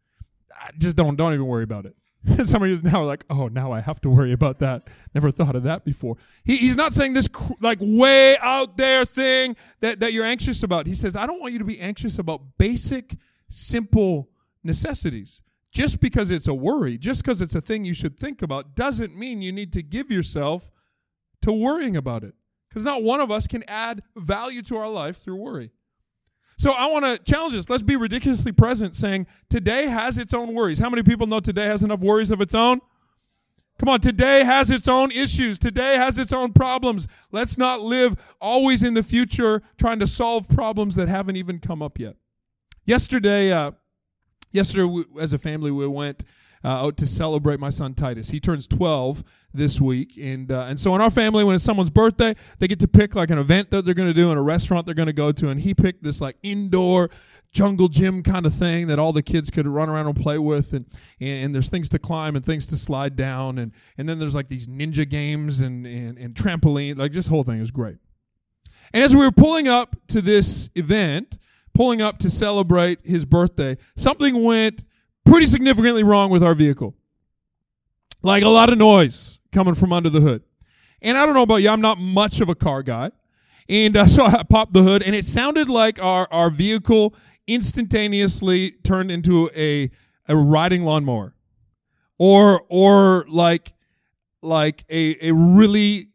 I 0.52 0.70
Just 0.78 0.96
don't, 0.96 1.16
don't 1.16 1.34
even 1.34 1.46
worry 1.46 1.64
about 1.64 1.86
it. 1.86 1.96
Some 2.44 2.62
of 2.62 2.68
you 2.68 2.78
now 2.82 3.04
like, 3.04 3.24
oh, 3.30 3.48
now 3.48 3.72
I 3.72 3.80
have 3.80 4.00
to 4.00 4.10
worry 4.10 4.32
about 4.32 4.58
that. 4.58 4.88
Never 5.14 5.30
thought 5.30 5.54
of 5.54 5.62
that 5.64 5.84
before. 5.84 6.16
He, 6.44 6.56
he's 6.56 6.76
not 6.76 6.92
saying 6.92 7.14
this 7.14 7.28
cr- 7.28 7.52
like 7.60 7.78
way 7.80 8.36
out 8.42 8.76
there 8.76 9.04
thing 9.04 9.56
that, 9.80 10.00
that 10.00 10.12
you're 10.12 10.24
anxious 10.24 10.62
about. 10.62 10.86
He 10.86 10.94
says, 10.94 11.14
I 11.14 11.26
don't 11.26 11.40
want 11.40 11.52
you 11.52 11.58
to 11.60 11.64
be 11.64 11.78
anxious 11.78 12.18
about 12.18 12.58
basic, 12.58 13.16
simple 13.48 14.30
necessities. 14.64 15.42
Just 15.72 16.00
because 16.00 16.30
it's 16.30 16.48
a 16.48 16.54
worry, 16.54 16.96
just 16.96 17.22
because 17.22 17.42
it's 17.42 17.54
a 17.54 17.60
thing 17.60 17.84
you 17.84 17.94
should 17.94 18.18
think 18.18 18.40
about, 18.42 18.74
doesn't 18.74 19.16
mean 19.16 19.42
you 19.42 19.52
need 19.52 19.72
to 19.74 19.82
give 19.82 20.10
yourself 20.10 20.70
to 21.42 21.52
worrying 21.52 21.96
about 21.96 22.24
it. 22.24 22.34
Because 22.68 22.84
not 22.84 23.02
one 23.02 23.20
of 23.20 23.30
us 23.30 23.46
can 23.46 23.62
add 23.68 24.02
value 24.16 24.62
to 24.62 24.76
our 24.76 24.88
life 24.88 25.16
through 25.16 25.36
worry. 25.36 25.70
So 26.58 26.72
I 26.72 26.90
want 26.90 27.04
to 27.04 27.18
challenge 27.30 27.54
us. 27.54 27.68
Let's 27.68 27.82
be 27.82 27.96
ridiculously 27.96 28.52
present, 28.52 28.94
saying 28.94 29.26
today 29.50 29.86
has 29.86 30.16
its 30.18 30.32
own 30.32 30.54
worries. 30.54 30.78
How 30.78 30.88
many 30.88 31.02
people 31.02 31.26
know 31.26 31.40
today 31.40 31.66
has 31.66 31.82
enough 31.82 32.00
worries 32.00 32.30
of 32.30 32.40
its 32.40 32.54
own? 32.54 32.80
Come 33.78 33.90
on, 33.90 34.00
today 34.00 34.42
has 34.42 34.70
its 34.70 34.88
own 34.88 35.10
issues. 35.10 35.58
Today 35.58 35.96
has 35.96 36.18
its 36.18 36.32
own 36.32 36.52
problems. 36.52 37.08
Let's 37.30 37.58
not 37.58 37.82
live 37.82 38.34
always 38.40 38.82
in 38.82 38.94
the 38.94 39.02
future 39.02 39.60
trying 39.76 39.98
to 39.98 40.06
solve 40.06 40.48
problems 40.48 40.94
that 40.96 41.08
haven't 41.08 41.36
even 41.36 41.58
come 41.58 41.82
up 41.82 41.98
yet. 41.98 42.16
Yesterday, 42.86 43.52
uh, 43.52 43.72
yesterday 44.56 44.84
we, 44.84 45.04
as 45.20 45.32
a 45.32 45.38
family, 45.38 45.70
we 45.70 45.86
went 45.86 46.24
uh, 46.64 46.86
out 46.86 46.96
to 46.96 47.06
celebrate 47.06 47.60
my 47.60 47.68
son 47.68 47.94
Titus. 47.94 48.30
He 48.30 48.40
turns 48.40 48.66
12 48.66 49.22
this 49.54 49.80
week, 49.80 50.16
and 50.20 50.50
uh, 50.50 50.62
and 50.62 50.80
so 50.80 50.94
in 50.94 51.00
our 51.00 51.10
family, 51.10 51.44
when 51.44 51.54
it's 51.54 51.62
someone's 51.62 51.90
birthday, 51.90 52.34
they 52.58 52.66
get 52.66 52.80
to 52.80 52.88
pick 52.88 53.14
like 53.14 53.30
an 53.30 53.38
event 53.38 53.70
that 53.70 53.84
they're 53.84 53.94
going 53.94 54.08
to 54.08 54.14
do 54.14 54.32
in 54.32 54.38
a 54.38 54.42
restaurant 54.42 54.86
they're 54.86 54.94
going 54.94 55.06
to 55.06 55.12
go 55.12 55.30
to, 55.30 55.48
and 55.48 55.60
he 55.60 55.74
picked 55.74 56.02
this 56.02 56.20
like 56.20 56.36
indoor 56.42 57.10
jungle 57.52 57.88
gym 57.88 58.22
kind 58.22 58.46
of 58.46 58.54
thing 58.54 58.88
that 58.88 58.98
all 58.98 59.12
the 59.12 59.22
kids 59.22 59.50
could 59.50 59.66
run 59.66 59.88
around 59.88 60.06
and 60.06 60.16
play 60.16 60.38
with, 60.38 60.72
and 60.72 60.86
and, 61.20 61.54
there's 61.54 61.68
things 61.68 61.88
to 61.90 61.98
climb 61.98 62.34
and 62.34 62.44
things 62.44 62.66
to 62.66 62.76
slide 62.76 63.14
down, 63.14 63.58
and 63.58 63.72
and 63.96 64.08
then 64.08 64.18
there's 64.18 64.34
like 64.34 64.48
these 64.48 64.66
ninja 64.66 65.08
games 65.08 65.60
and 65.60 65.86
and, 65.86 66.18
and 66.18 66.34
trampoline, 66.34 66.96
like 66.98 67.12
this 67.12 67.28
whole 67.28 67.44
thing 67.44 67.60
is 67.60 67.70
great. 67.70 67.98
And 68.92 69.04
as 69.04 69.14
we 69.14 69.24
were 69.24 69.32
pulling 69.32 69.68
up 69.68 69.96
to 70.08 70.20
this 70.20 70.70
event, 70.74 71.38
pulling 71.76 72.00
up 72.00 72.18
to 72.18 72.30
celebrate 72.30 73.00
his 73.04 73.26
birthday, 73.26 73.76
something 73.96 74.42
went 74.42 74.84
pretty 75.26 75.46
significantly 75.46 76.02
wrong 76.02 76.30
with 76.30 76.42
our 76.42 76.54
vehicle. 76.54 76.94
Like 78.22 78.42
a 78.42 78.48
lot 78.48 78.72
of 78.72 78.78
noise 78.78 79.40
coming 79.52 79.74
from 79.74 79.92
under 79.92 80.08
the 80.08 80.20
hood. 80.20 80.42
And 81.02 81.18
I 81.18 81.26
don't 81.26 81.34
know 81.34 81.42
about 81.42 81.56
you, 81.56 81.68
I'm 81.68 81.82
not 81.82 81.98
much 81.98 82.40
of 82.40 82.48
a 82.48 82.54
car 82.54 82.82
guy. 82.82 83.10
And 83.68 83.96
uh, 83.96 84.06
so 84.06 84.24
I 84.24 84.42
popped 84.42 84.72
the 84.72 84.82
hood, 84.82 85.02
and 85.02 85.14
it 85.14 85.24
sounded 85.24 85.68
like 85.68 86.02
our, 86.02 86.26
our 86.30 86.50
vehicle 86.50 87.14
instantaneously 87.46 88.70
turned 88.82 89.10
into 89.10 89.50
a, 89.54 89.90
a 90.26 90.36
riding 90.36 90.82
lawnmower. 90.82 91.34
Or 92.18 92.62
or 92.70 93.26
like 93.28 93.74
like 94.40 94.84
a, 94.88 95.28
a 95.28 95.34
really 95.34 96.08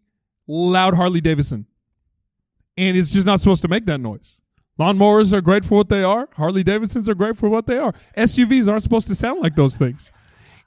loud 0.47 0.95
Harley 0.95 1.21
Davidson. 1.21 1.67
And 2.75 2.97
it's 2.97 3.11
just 3.11 3.27
not 3.27 3.39
supposed 3.39 3.61
to 3.61 3.67
make 3.67 3.85
that 3.85 3.99
noise. 3.99 4.40
Lawnmowers 4.81 5.31
are 5.31 5.41
great 5.41 5.63
for 5.63 5.75
what 5.75 5.89
they 5.89 6.03
are. 6.03 6.27
Harley 6.37 6.63
Davidsons 6.63 7.07
are 7.07 7.13
great 7.13 7.37
for 7.37 7.47
what 7.49 7.67
they 7.67 7.77
are. 7.77 7.93
SUVs 8.17 8.67
aren't 8.67 8.81
supposed 8.81 9.07
to 9.09 9.15
sound 9.15 9.39
like 9.39 9.55
those 9.55 9.77
things. 9.77 10.11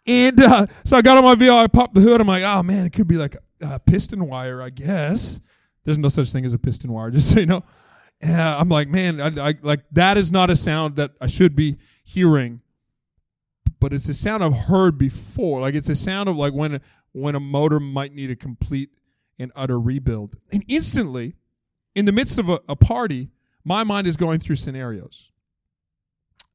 And 0.07 0.41
uh, 0.41 0.67
so 0.85 0.97
I 0.97 1.03
got 1.03 1.19
on 1.19 1.25
my 1.25 1.35
VR, 1.35 1.65
I 1.65 1.67
popped 1.67 1.95
the 1.95 2.01
hood. 2.01 2.21
I'm 2.21 2.29
like, 2.29 2.45
oh 2.45 2.63
man, 2.63 2.87
it 2.87 2.93
could 2.93 3.09
be 3.09 3.17
like 3.17 3.35
a, 3.61 3.81
piston 3.81 4.29
wire, 4.29 4.63
I 4.63 4.71
guess. 4.71 5.41
There's 5.83 5.99
no 5.99 6.09
such 6.09 6.31
thing 6.31 6.45
as 6.45 6.53
a 6.53 6.61
piston 6.61 6.93
wire, 6.93 7.11
just 7.17 7.33
so 7.33 7.41
you 7.41 7.47
know. 7.47 7.65
Uh, 8.25 8.57
I'm 8.59 8.69
like, 8.69 8.87
man, 8.87 9.21
I, 9.21 9.49
I, 9.49 9.55
like 9.63 9.81
that 9.91 10.17
is 10.17 10.31
not 10.31 10.49
a 10.49 10.55
sound 10.55 10.95
that 10.95 11.11
I 11.21 11.27
should 11.27 11.57
be 11.57 11.79
hearing, 12.05 12.61
but 13.81 13.93
it's 13.93 14.09
a 14.09 14.15
sound 14.15 14.45
I've 14.45 14.55
heard 14.55 14.97
before. 14.97 15.61
Like 15.61 15.75
it's 15.75 15.89
a 15.89 15.97
sound 15.97 16.29
of 16.29 16.37
like 16.37 16.53
when 16.53 16.81
when 17.11 17.35
a 17.35 17.41
motor 17.41 17.81
might 17.81 18.15
need 18.15 18.31
a 18.31 18.37
complete 18.37 18.91
and 19.41 19.51
utter 19.57 19.81
rebuild. 19.81 20.37
And 20.53 20.65
instantly, 20.69 21.35
in 21.97 22.05
the 22.05 22.13
midst 22.13 22.39
of 22.39 22.49
a, 22.49 22.61
a 22.69 22.77
party, 22.77 23.31
my 23.65 23.85
mind 23.85 24.07
is 24.07 24.17
going 24.17 24.39
through 24.41 24.57
scenarios. 24.57 25.31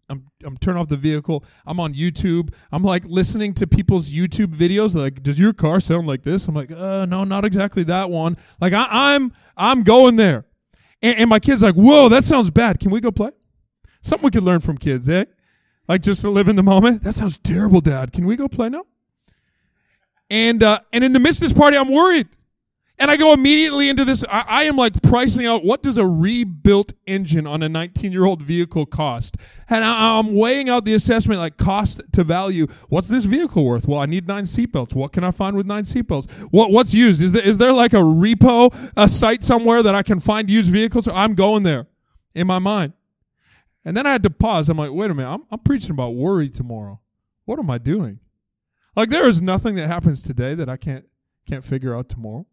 I'm 0.09 0.27
I'm 0.43 0.57
turning 0.57 0.81
off 0.81 0.87
the 0.87 0.97
vehicle. 0.97 1.43
I'm 1.65 1.79
on 1.79 1.93
YouTube. 1.93 2.53
I'm 2.71 2.83
like 2.83 3.05
listening 3.05 3.53
to 3.55 3.67
people's 3.67 4.11
YouTube 4.11 4.55
videos. 4.55 4.93
They're 4.93 5.03
like, 5.03 5.21
does 5.21 5.39
your 5.39 5.53
car 5.53 5.79
sound 5.79 6.07
like 6.07 6.23
this? 6.23 6.47
I'm 6.47 6.55
like, 6.55 6.71
uh, 6.71 7.05
no, 7.05 7.23
not 7.23 7.45
exactly 7.45 7.83
that 7.83 8.09
one. 8.09 8.35
Like 8.59 8.73
I, 8.73 9.15
am 9.15 9.25
I'm, 9.25 9.33
I'm 9.57 9.83
going 9.83 10.15
there, 10.15 10.45
and, 11.01 11.17
and 11.19 11.29
my 11.29 11.39
kid's 11.39 11.61
like, 11.61 11.75
whoa, 11.75 12.09
that 12.09 12.23
sounds 12.23 12.49
bad. 12.49 12.79
Can 12.79 12.91
we 12.91 13.01
go 13.01 13.11
play? 13.11 13.31
Something 14.01 14.27
we 14.27 14.31
could 14.31 14.43
learn 14.43 14.61
from 14.61 14.77
kids, 14.77 15.07
eh? 15.09 15.25
Like 15.87 16.01
just 16.01 16.21
to 16.21 16.29
live 16.29 16.47
in 16.47 16.55
the 16.55 16.63
moment. 16.63 17.03
That 17.03 17.13
sounds 17.15 17.37
terrible, 17.37 17.81
Dad. 17.81 18.11
Can 18.11 18.25
we 18.25 18.35
go 18.35 18.47
play 18.47 18.69
now? 18.69 18.85
And 20.29 20.63
uh, 20.63 20.79
and 20.93 21.03
in 21.03 21.13
the 21.13 21.19
midst 21.19 21.41
of 21.41 21.45
this 21.49 21.57
party, 21.57 21.77
I'm 21.77 21.91
worried. 21.91 22.27
And 23.01 23.09
I 23.09 23.15
go 23.15 23.31
immediately 23.31 23.87
into 23.87 24.03
this. 24.03 24.25
I, 24.29 24.43
I, 24.45 24.63
am 24.63 24.75
like 24.75 25.01
pricing 25.01 25.45
out 25.45 25.63
what 25.63 25.81
does 25.81 25.97
a 25.97 26.05
rebuilt 26.05 26.91
engine 27.07 27.47
on 27.47 27.63
a 27.63 27.69
19 27.69 28.11
year 28.11 28.25
old 28.25 28.43
vehicle 28.43 28.85
cost? 28.85 29.37
And 29.69 29.85
I, 29.85 30.19
am 30.19 30.35
weighing 30.35 30.67
out 30.67 30.83
the 30.83 30.93
assessment 30.93 31.39
like 31.39 31.55
cost 31.55 32.01
to 32.11 32.25
value. 32.25 32.67
What's 32.89 33.07
this 33.07 33.23
vehicle 33.23 33.63
worth? 33.63 33.87
Well, 33.87 34.01
I 34.01 34.05
need 34.05 34.27
nine 34.27 34.43
seatbelts. 34.43 34.95
What 34.95 35.13
can 35.13 35.23
I 35.23 35.31
find 35.31 35.55
with 35.55 35.65
nine 35.65 35.83
seatbelts? 35.83 36.29
What 36.51 36.71
what's 36.71 36.93
used? 36.93 37.21
Is 37.21 37.31
there 37.31 37.47
is 37.47 37.57
there 37.57 37.71
like 37.71 37.93
a 37.93 37.97
repo 37.97 38.75
a 38.97 39.07
site 39.07 39.43
somewhere 39.43 39.81
that 39.81 39.95
I 39.95 40.03
can 40.03 40.19
find 40.19 40.49
used 40.49 40.69
vehicles? 40.69 41.07
I'm 41.07 41.35
going 41.35 41.63
there 41.63 41.87
in 42.35 42.47
my 42.47 42.59
mind. 42.59 42.91
And 43.85 43.95
then 43.95 44.05
I 44.05 44.11
had 44.11 44.23
to 44.23 44.29
pause. 44.29 44.67
I'm 44.67 44.77
like, 44.77 44.91
wait 44.91 45.09
a 45.09 45.13
minute. 45.13 45.29
I'm, 45.29 45.43
I'm 45.49 45.59
preaching 45.59 45.91
about 45.91 46.15
worry 46.15 46.49
tomorrow. 46.49 46.99
What 47.45 47.59
am 47.59 47.69
I 47.69 47.77
doing? 47.77 48.19
Like 48.95 49.07
there 49.07 49.27
is 49.27 49.41
nothing 49.41 49.75
that 49.75 49.87
happens 49.87 50.21
today 50.21 50.53
that 50.55 50.67
I 50.67 50.75
can't 50.75 51.05
can't 51.47 51.63
figure 51.63 51.95
out 51.95 52.09
tomorrow? 52.09 52.45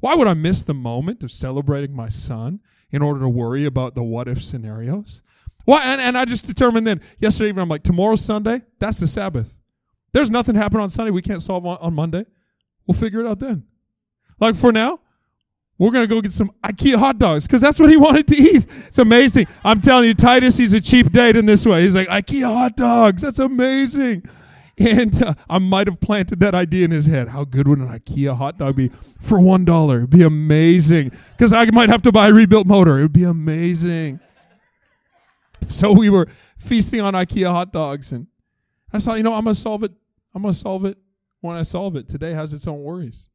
Why 0.00 0.14
would 0.14 0.26
I 0.26 0.34
miss 0.34 0.62
the 0.62 0.74
moment 0.74 1.22
of 1.22 1.30
celebrating 1.30 1.94
my 1.94 2.08
son 2.08 2.60
in 2.90 3.02
order 3.02 3.20
to 3.20 3.28
worry 3.28 3.64
about 3.64 3.94
the 3.94 4.02
what 4.02 4.28
if 4.28 4.42
scenarios? 4.42 5.22
Well, 5.66 5.78
and, 5.78 6.00
and 6.00 6.18
I 6.18 6.24
just 6.24 6.46
determined 6.46 6.86
then, 6.86 7.00
yesterday 7.18 7.50
evening, 7.50 7.62
I'm 7.62 7.68
like, 7.68 7.82
tomorrow's 7.82 8.24
Sunday, 8.24 8.62
that's 8.78 8.98
the 8.98 9.06
Sabbath. 9.06 9.58
There's 10.12 10.30
nothing 10.30 10.56
happening 10.56 10.82
on 10.82 10.88
Sunday 10.88 11.10
we 11.10 11.22
can't 11.22 11.42
solve 11.42 11.64
on, 11.66 11.78
on 11.80 11.94
Monday. 11.94 12.24
We'll 12.86 12.98
figure 12.98 13.20
it 13.20 13.26
out 13.26 13.38
then. 13.38 13.64
Like 14.40 14.56
for 14.56 14.72
now, 14.72 15.00
we're 15.78 15.90
going 15.90 16.06
to 16.06 16.14
go 16.14 16.20
get 16.20 16.32
some 16.32 16.50
IKEA 16.64 16.96
hot 16.96 17.18
dogs 17.18 17.46
because 17.46 17.60
that's 17.60 17.78
what 17.78 17.90
he 17.90 17.96
wanted 17.98 18.26
to 18.28 18.36
eat. 18.36 18.66
It's 18.86 18.98
amazing. 18.98 19.46
I'm 19.64 19.80
telling 19.80 20.06
you, 20.08 20.14
Titus, 20.14 20.56
he's 20.56 20.72
a 20.72 20.80
cheap 20.80 21.12
date 21.12 21.36
in 21.36 21.46
this 21.46 21.64
way. 21.64 21.82
He's 21.82 21.94
like, 21.94 22.08
IKEA 22.08 22.52
hot 22.52 22.76
dogs. 22.76 23.22
That's 23.22 23.38
amazing. 23.38 24.24
And 24.80 25.22
uh, 25.22 25.34
I 25.48 25.58
might 25.58 25.88
have 25.88 26.00
planted 26.00 26.40
that 26.40 26.54
idea 26.54 26.86
in 26.86 26.90
his 26.90 27.04
head. 27.04 27.28
How 27.28 27.44
good 27.44 27.68
would 27.68 27.78
an 27.78 27.88
IKEA 27.88 28.34
hot 28.34 28.56
dog 28.56 28.76
be 28.76 28.88
for 29.20 29.38
one 29.38 29.66
dollar? 29.66 29.98
It'd 29.98 30.10
be 30.10 30.22
amazing. 30.22 31.12
Because 31.36 31.52
I 31.52 31.66
might 31.66 31.90
have 31.90 32.00
to 32.02 32.12
buy 32.12 32.28
a 32.28 32.32
rebuilt 32.32 32.66
motor. 32.66 32.98
It 32.98 33.02
would 33.02 33.12
be 33.12 33.24
amazing. 33.24 34.20
So 35.68 35.92
we 35.92 36.08
were 36.08 36.26
feasting 36.58 37.02
on 37.02 37.12
IKEA 37.12 37.50
hot 37.50 37.72
dogs, 37.72 38.10
and 38.10 38.26
I 38.92 38.98
thought, 38.98 39.18
you 39.18 39.22
know, 39.22 39.34
I'm 39.34 39.44
gonna 39.44 39.54
solve 39.54 39.84
it. 39.84 39.92
I'm 40.34 40.42
gonna 40.42 40.54
solve 40.54 40.86
it 40.86 40.96
when 41.42 41.56
I 41.56 41.62
solve 41.62 41.94
it. 41.96 42.08
Today 42.08 42.32
has 42.32 42.54
its 42.54 42.66
own 42.66 42.82
worries. 42.82 43.28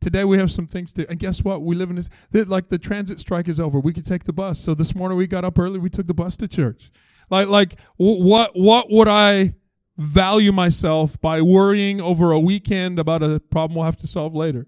Today 0.00 0.22
we 0.24 0.38
have 0.38 0.52
some 0.52 0.68
things 0.68 0.92
to, 0.92 1.10
and 1.10 1.18
guess 1.18 1.42
what? 1.42 1.62
We 1.62 1.74
live 1.74 1.90
in 1.90 1.96
this. 1.96 2.10
Like 2.32 2.68
the 2.68 2.78
transit 2.78 3.18
strike 3.18 3.48
is 3.48 3.58
over. 3.58 3.80
We 3.80 3.92
could 3.92 4.06
take 4.06 4.22
the 4.22 4.32
bus. 4.32 4.60
So 4.60 4.72
this 4.72 4.94
morning 4.94 5.18
we 5.18 5.26
got 5.26 5.44
up 5.44 5.58
early. 5.58 5.80
We 5.80 5.90
took 5.90 6.06
the 6.06 6.14
bus 6.14 6.36
to 6.36 6.46
church. 6.46 6.92
Like, 7.28 7.48
like 7.48 7.80
what? 7.96 8.52
What 8.54 8.90
would 8.90 9.08
I? 9.08 9.54
Value 9.96 10.52
myself 10.52 11.20
by 11.20 11.40
worrying 11.40 12.00
over 12.00 12.30
a 12.30 12.40
weekend 12.40 12.98
about 12.98 13.22
a 13.22 13.40
problem 13.40 13.76
we'll 13.76 13.84
have 13.84 13.96
to 13.98 14.06
solve 14.06 14.34
later. 14.34 14.66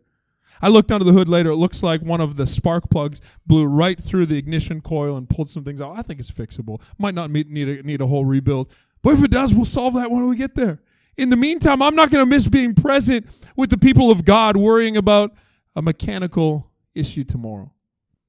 I 0.60 0.68
looked 0.68 0.90
under 0.90 1.04
the 1.04 1.12
hood 1.12 1.28
later. 1.28 1.50
It 1.50 1.56
looks 1.56 1.82
like 1.82 2.02
one 2.02 2.20
of 2.20 2.36
the 2.36 2.46
spark 2.46 2.90
plugs 2.90 3.20
blew 3.46 3.66
right 3.66 4.02
through 4.02 4.26
the 4.26 4.38
ignition 4.38 4.80
coil 4.80 5.16
and 5.16 5.28
pulled 5.28 5.48
some 5.48 5.64
things 5.64 5.80
out. 5.80 5.96
I 5.96 6.02
think 6.02 6.18
it's 6.18 6.30
fixable. 6.30 6.82
Might 6.98 7.14
not 7.14 7.30
need 7.30 7.68
a, 7.68 7.82
need 7.82 8.00
a 8.00 8.06
whole 8.06 8.24
rebuild. 8.24 8.72
But 9.02 9.14
if 9.14 9.24
it 9.24 9.30
does, 9.30 9.54
we'll 9.54 9.64
solve 9.64 9.94
that 9.94 10.10
when 10.10 10.26
we 10.26 10.36
get 10.36 10.54
there. 10.54 10.80
In 11.16 11.30
the 11.30 11.36
meantime, 11.36 11.82
I'm 11.82 11.94
not 11.94 12.10
going 12.10 12.24
to 12.24 12.28
miss 12.28 12.48
being 12.48 12.74
present 12.74 13.26
with 13.56 13.70
the 13.70 13.78
people 13.78 14.10
of 14.10 14.24
God 14.24 14.56
worrying 14.56 14.96
about 14.96 15.34
a 15.76 15.82
mechanical 15.82 16.70
issue 16.94 17.24
tomorrow. 17.24 17.72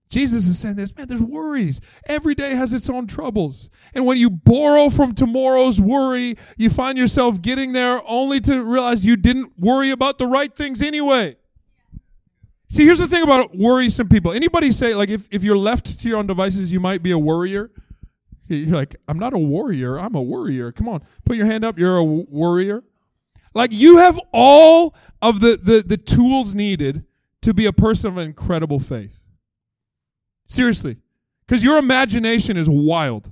Jesus 0.10 0.48
is 0.48 0.58
saying 0.58 0.76
this, 0.76 0.96
man, 0.98 1.08
there's 1.08 1.22
worries. 1.22 1.82
Every 2.08 2.34
day 2.34 2.56
has 2.56 2.74
its 2.74 2.90
own 2.90 3.06
troubles. 3.06 3.70
And 3.94 4.08
when 4.08 4.18
you 4.18 4.32
borrow 4.32 4.90
from 4.90 5.14
tomorrow's 5.14 5.80
worry, 5.80 6.36
you 6.58 6.72
find 6.72 6.98
yourself 6.98 7.42
getting 7.42 7.74
there 7.74 8.02
only 8.08 8.40
to 8.42 8.64
realize 8.64 9.06
you 9.06 9.16
didn't 9.16 9.54
worry 9.60 9.92
about 9.92 10.18
the 10.18 10.26
right 10.26 10.54
things 10.54 10.82
anyway. 10.82 11.36
See, 12.70 12.86
here's 12.86 13.00
the 13.00 13.08
thing 13.08 13.24
about 13.24 13.56
worrisome 13.56 14.10
people. 14.10 14.32
Anybody 14.32 14.72
say, 14.72 14.96
like, 14.96 15.10
if, 15.10 15.28
if 15.32 15.44
you're 15.44 15.58
left 15.58 16.00
to 16.00 16.10
your 16.10 16.18
own 16.18 16.28
devices, 16.28 16.74
you 16.74 16.80
might 16.80 17.04
be 17.04 17.12
a 17.12 17.18
worrier? 17.18 17.72
You're 18.48 18.76
like, 18.76 18.96
I'm 19.08 19.20
not 19.20 19.34
a 19.34 19.38
warrior, 19.38 20.00
I'm 20.00 20.16
a 20.16 20.22
worrier. 20.22 20.72
Come 20.72 20.90
on, 20.90 21.04
put 21.24 21.36
your 21.38 21.46
hand 21.46 21.64
up, 21.64 21.78
you're 21.78 21.98
a 21.98 22.04
worrier. 22.04 22.84
Like, 23.54 23.72
you 23.72 23.98
have 23.98 24.20
all 24.32 24.96
of 25.22 25.40
the, 25.40 25.58
the, 25.62 25.84
the 25.86 25.98
tools 25.98 26.56
needed 26.56 27.06
to 27.42 27.54
be 27.54 27.68
a 27.68 27.74
person 27.74 28.12
of 28.12 28.18
incredible 28.18 28.80
faith. 28.80 29.19
Seriously. 30.50 30.98
Because 31.48 31.64
your 31.64 31.78
imagination 31.78 32.58
is 32.58 32.68
wild. 32.68 33.32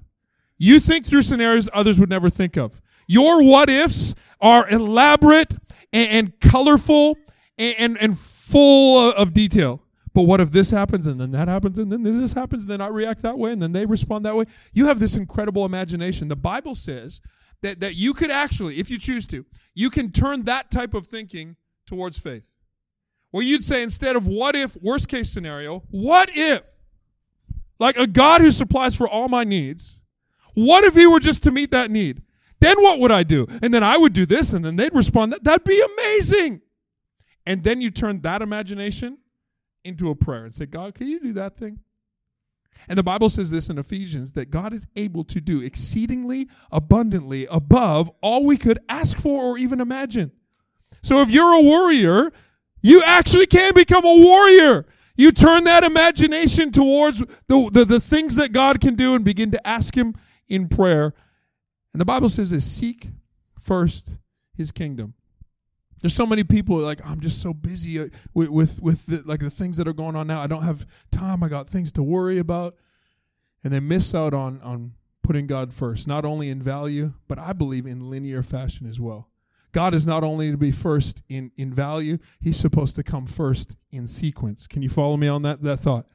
You 0.57 0.79
think 0.79 1.05
through 1.05 1.23
scenarios 1.23 1.69
others 1.73 1.99
would 1.99 2.09
never 2.09 2.29
think 2.29 2.57
of. 2.57 2.81
Your 3.07 3.43
what 3.43 3.69
ifs 3.69 4.15
are 4.39 4.69
elaborate 4.69 5.53
and, 5.93 6.09
and 6.11 6.39
colorful 6.39 7.17
and, 7.57 7.75
and, 7.77 7.97
and, 7.99 8.17
full 8.17 9.11
of 9.11 9.33
detail. 9.33 9.81
But 10.13 10.23
what 10.23 10.41
if 10.41 10.51
this 10.51 10.71
happens 10.71 11.05
and 11.05 11.19
then 11.19 11.31
that 11.31 11.47
happens 11.47 11.77
and 11.77 11.91
then 11.91 12.03
this 12.03 12.33
happens 12.33 12.63
and 12.63 12.71
then 12.71 12.81
I 12.81 12.87
react 12.87 13.21
that 13.21 13.37
way 13.37 13.51
and 13.51 13.61
then 13.61 13.71
they 13.71 13.85
respond 13.85 14.25
that 14.25 14.35
way? 14.35 14.45
You 14.73 14.87
have 14.87 14.99
this 14.99 15.15
incredible 15.15 15.65
imagination. 15.65 16.27
The 16.27 16.35
Bible 16.35 16.75
says 16.75 17.21
that, 17.61 17.79
that 17.81 17.95
you 17.95 18.13
could 18.13 18.31
actually, 18.31 18.79
if 18.79 18.89
you 18.89 18.97
choose 18.97 19.25
to, 19.27 19.45
you 19.75 19.89
can 19.89 20.11
turn 20.11 20.43
that 20.43 20.71
type 20.71 20.93
of 20.93 21.05
thinking 21.05 21.55
towards 21.85 22.17
faith. 22.17 22.57
Where 23.31 23.43
you'd 23.43 23.63
say 23.63 23.83
instead 23.83 24.15
of 24.15 24.25
what 24.27 24.55
if, 24.55 24.75
worst 24.81 25.07
case 25.07 25.29
scenario, 25.31 25.83
what 25.89 26.29
if 26.33 26.76
like 27.79 27.97
a 27.97 28.07
God 28.07 28.41
who 28.41 28.51
supplies 28.51 28.95
for 28.95 29.07
all 29.07 29.29
my 29.29 29.43
needs. 29.43 30.01
What 30.53 30.83
if 30.83 30.95
he 30.95 31.05
were 31.05 31.19
just 31.19 31.43
to 31.43 31.51
meet 31.51 31.71
that 31.71 31.91
need? 31.91 32.21
Then 32.59 32.75
what 32.81 32.99
would 32.99 33.11
I 33.11 33.23
do? 33.23 33.45
And 33.61 33.73
then 33.73 33.83
I 33.83 33.97
would 33.97 34.13
do 34.13 34.25
this, 34.25 34.53
and 34.53 34.65
then 34.65 34.75
they'd 34.75 34.93
respond. 34.93 35.35
That'd 35.43 35.63
be 35.63 35.81
amazing. 35.97 36.61
And 37.45 37.63
then 37.63 37.81
you 37.81 37.91
turn 37.91 38.21
that 38.21 38.41
imagination 38.41 39.19
into 39.83 40.09
a 40.09 40.15
prayer 40.15 40.43
and 40.43 40.53
say, 40.53 40.65
God, 40.65 40.95
can 40.95 41.07
you 41.07 41.19
do 41.19 41.33
that 41.33 41.55
thing? 41.55 41.79
And 42.87 42.97
the 42.97 43.03
Bible 43.03 43.29
says 43.29 43.51
this 43.51 43.69
in 43.69 43.77
Ephesians 43.77 44.33
that 44.33 44.49
God 44.51 44.73
is 44.73 44.87
able 44.95 45.23
to 45.25 45.41
do 45.41 45.61
exceedingly 45.61 46.47
abundantly 46.71 47.47
above 47.49 48.11
all 48.21 48.45
we 48.45 48.57
could 48.57 48.79
ask 48.89 49.17
for 49.17 49.43
or 49.43 49.57
even 49.57 49.81
imagine. 49.81 50.31
So 51.01 51.21
if 51.21 51.29
you're 51.29 51.53
a 51.53 51.61
warrior, 51.61 52.31
you 52.81 53.01
actually 53.03 53.47
can 53.47 53.73
become 53.73 54.05
a 54.05 54.17
warrior. 54.17 54.85
You 55.17 55.31
turn 55.31 55.63
that 55.63 55.83
imagination 55.83 56.71
towards 56.71 57.19
the, 57.47 57.69
the, 57.73 57.83
the 57.83 57.99
things 57.99 58.35
that 58.35 58.53
God 58.53 58.79
can 58.79 58.95
do 58.95 59.15
and 59.15 59.25
begin 59.25 59.51
to 59.51 59.67
ask 59.67 59.97
Him 59.97 60.13
in 60.47 60.67
prayer. 60.67 61.13
And 61.91 61.99
the 61.99 62.05
Bible 62.05 62.29
says 62.29 62.51
this 62.51 62.65
seek 62.65 63.09
first 63.59 64.19
His 64.53 64.71
kingdom. 64.71 65.15
There's 66.01 66.13
so 66.13 66.27
many 66.27 66.43
people 66.43 66.77
like 66.77 67.01
I'm 67.03 67.19
just 67.19 67.41
so 67.41 67.53
busy 67.53 67.99
uh, 67.99 68.07
with 68.33 68.49
with, 68.49 68.79
with 68.81 69.05
the, 69.07 69.23
like 69.25 69.39
the 69.39 69.49
things 69.49 69.77
that 69.77 69.87
are 69.87 69.93
going 69.93 70.15
on 70.15 70.27
now. 70.27 70.41
I 70.41 70.47
don't 70.47 70.61
have 70.61 70.85
time. 71.11 71.43
I 71.43 71.47
got 71.47 71.67
things 71.67 71.91
to 71.93 72.03
worry 72.03 72.37
about, 72.37 72.75
and 73.63 73.73
they 73.73 73.79
miss 73.79 74.13
out 74.13 74.33
on 74.35 74.61
on 74.61 74.93
putting 75.23 75.47
God 75.47 75.73
first, 75.73 76.07
not 76.07 76.23
only 76.23 76.49
in 76.49 76.61
value, 76.61 77.13
but 77.27 77.39
I 77.39 77.51
believe 77.53 77.85
in 77.85 78.09
linear 78.11 78.43
fashion 78.43 78.87
as 78.87 78.99
well. 78.99 79.29
God 79.77 79.93
is 79.93 80.07
not 80.07 80.23
only 80.23 80.49
to 80.49 80.57
be 80.57 80.71
first 80.71 81.21
in, 81.29 81.51
in 81.55 81.71
value, 81.71 82.17
he's 82.41 82.57
supposed 82.57 82.95
to 82.95 83.03
come 83.03 83.27
first 83.27 83.77
in 83.91 84.07
sequence. 84.07 84.65
Can 84.65 84.81
you 84.81 84.89
follow 84.89 85.17
me 85.17 85.27
on 85.27 85.43
that, 85.43 85.61
that 85.61 85.77
thought? 85.77 86.07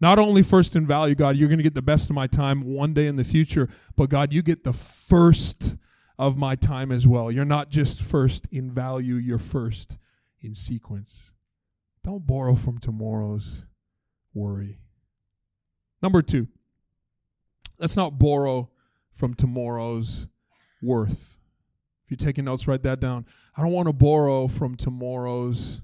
Not 0.00 0.20
only 0.20 0.44
first 0.44 0.76
in 0.76 0.86
value, 0.86 1.16
God, 1.16 1.34
you're 1.34 1.48
going 1.48 1.58
to 1.58 1.64
get 1.64 1.74
the 1.74 1.82
best 1.82 2.08
of 2.10 2.14
my 2.14 2.28
time 2.28 2.62
one 2.62 2.92
day 2.92 3.08
in 3.08 3.16
the 3.16 3.24
future, 3.24 3.68
but 3.96 4.08
God, 4.08 4.32
you 4.32 4.40
get 4.40 4.62
the 4.62 4.72
first 4.72 5.74
of 6.16 6.38
my 6.38 6.54
time 6.54 6.92
as 6.92 7.08
well. 7.08 7.28
You're 7.32 7.44
not 7.44 7.70
just 7.70 8.00
first 8.00 8.46
in 8.52 8.70
value, 8.70 9.16
you're 9.16 9.38
first 9.38 9.98
in 10.40 10.54
sequence. 10.54 11.32
Don't 12.04 12.24
borrow 12.24 12.54
from 12.54 12.78
tomorrow's 12.78 13.66
worry. 14.32 14.78
Number 16.00 16.22
two, 16.22 16.46
let's 17.80 17.96
not 17.96 18.16
borrow 18.16 18.70
from 19.10 19.34
tomorrow's 19.34 20.28
worth. 20.80 21.37
If 22.08 22.12
you're 22.12 22.26
taking 22.26 22.46
notes, 22.46 22.66
write 22.66 22.82
that 22.84 23.00
down. 23.00 23.26
I 23.54 23.60
don't 23.60 23.72
want 23.72 23.86
to 23.86 23.92
borrow 23.92 24.48
from 24.48 24.76
tomorrow's 24.76 25.82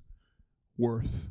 worth. 0.78 1.28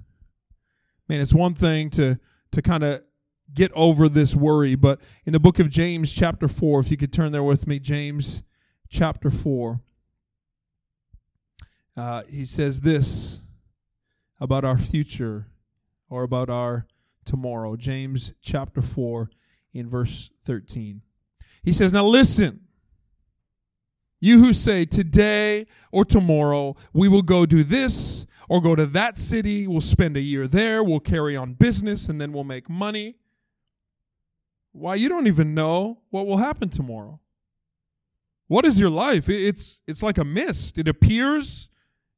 Man, 1.09 1.19
it's 1.19 1.33
one 1.33 1.55
thing 1.55 1.89
to 1.91 2.19
to 2.51 2.61
kind 2.61 2.83
of 2.83 3.03
get 3.51 3.71
over 3.73 4.07
this 4.07 4.35
worry, 4.35 4.75
but 4.75 5.01
in 5.25 5.33
the 5.33 5.39
book 5.39 5.57
of 5.57 5.71
James, 5.71 6.13
chapter 6.13 6.47
4, 6.47 6.81
if 6.81 6.91
you 6.91 6.97
could 6.97 7.11
turn 7.11 7.31
there 7.31 7.41
with 7.41 7.65
me, 7.65 7.79
James 7.79 8.43
chapter 8.87 9.31
4, 9.31 9.81
uh, 11.97 12.21
he 12.29 12.45
says 12.45 12.81
this 12.81 13.41
about 14.39 14.63
our 14.63 14.77
future 14.77 15.47
or 16.07 16.21
about 16.21 16.51
our 16.51 16.85
tomorrow. 17.25 17.75
James 17.75 18.33
chapter 18.43 18.83
4, 18.83 19.31
in 19.73 19.89
verse 19.89 20.29
13. 20.45 21.01
He 21.63 21.71
says, 21.71 21.91
Now 21.91 22.05
listen. 22.05 22.61
You 24.23 24.39
who 24.39 24.53
say 24.53 24.85
today 24.85 25.67
or 25.91 26.05
tomorrow 26.05 26.77
we 26.93 27.09
will 27.09 27.23
go 27.23 27.45
do 27.45 27.61
this 27.61 28.25
or 28.47 28.61
go 28.61 28.73
to 28.73 28.85
that 28.85 29.17
city, 29.17 29.67
we'll 29.67 29.81
spend 29.81 30.15
a 30.15 30.21
year 30.21 30.47
there, 30.47 30.81
we'll 30.81 31.01
carry 31.01 31.35
on 31.35 31.55
business, 31.55 32.07
and 32.07 32.21
then 32.21 32.31
we'll 32.31 32.45
make 32.45 32.69
money. 32.69 33.17
Why, 34.71 34.95
you 34.95 35.09
don't 35.09 35.27
even 35.27 35.53
know 35.53 36.03
what 36.09 36.25
will 36.25 36.37
happen 36.37 36.69
tomorrow. 36.69 37.19
What 38.47 38.63
is 38.63 38.79
your 38.79 38.89
life? 38.89 39.27
It's, 39.27 39.81
it's 39.87 40.01
like 40.01 40.17
a 40.17 40.23
mist. 40.23 40.77
It 40.77 40.87
appears, 40.87 41.69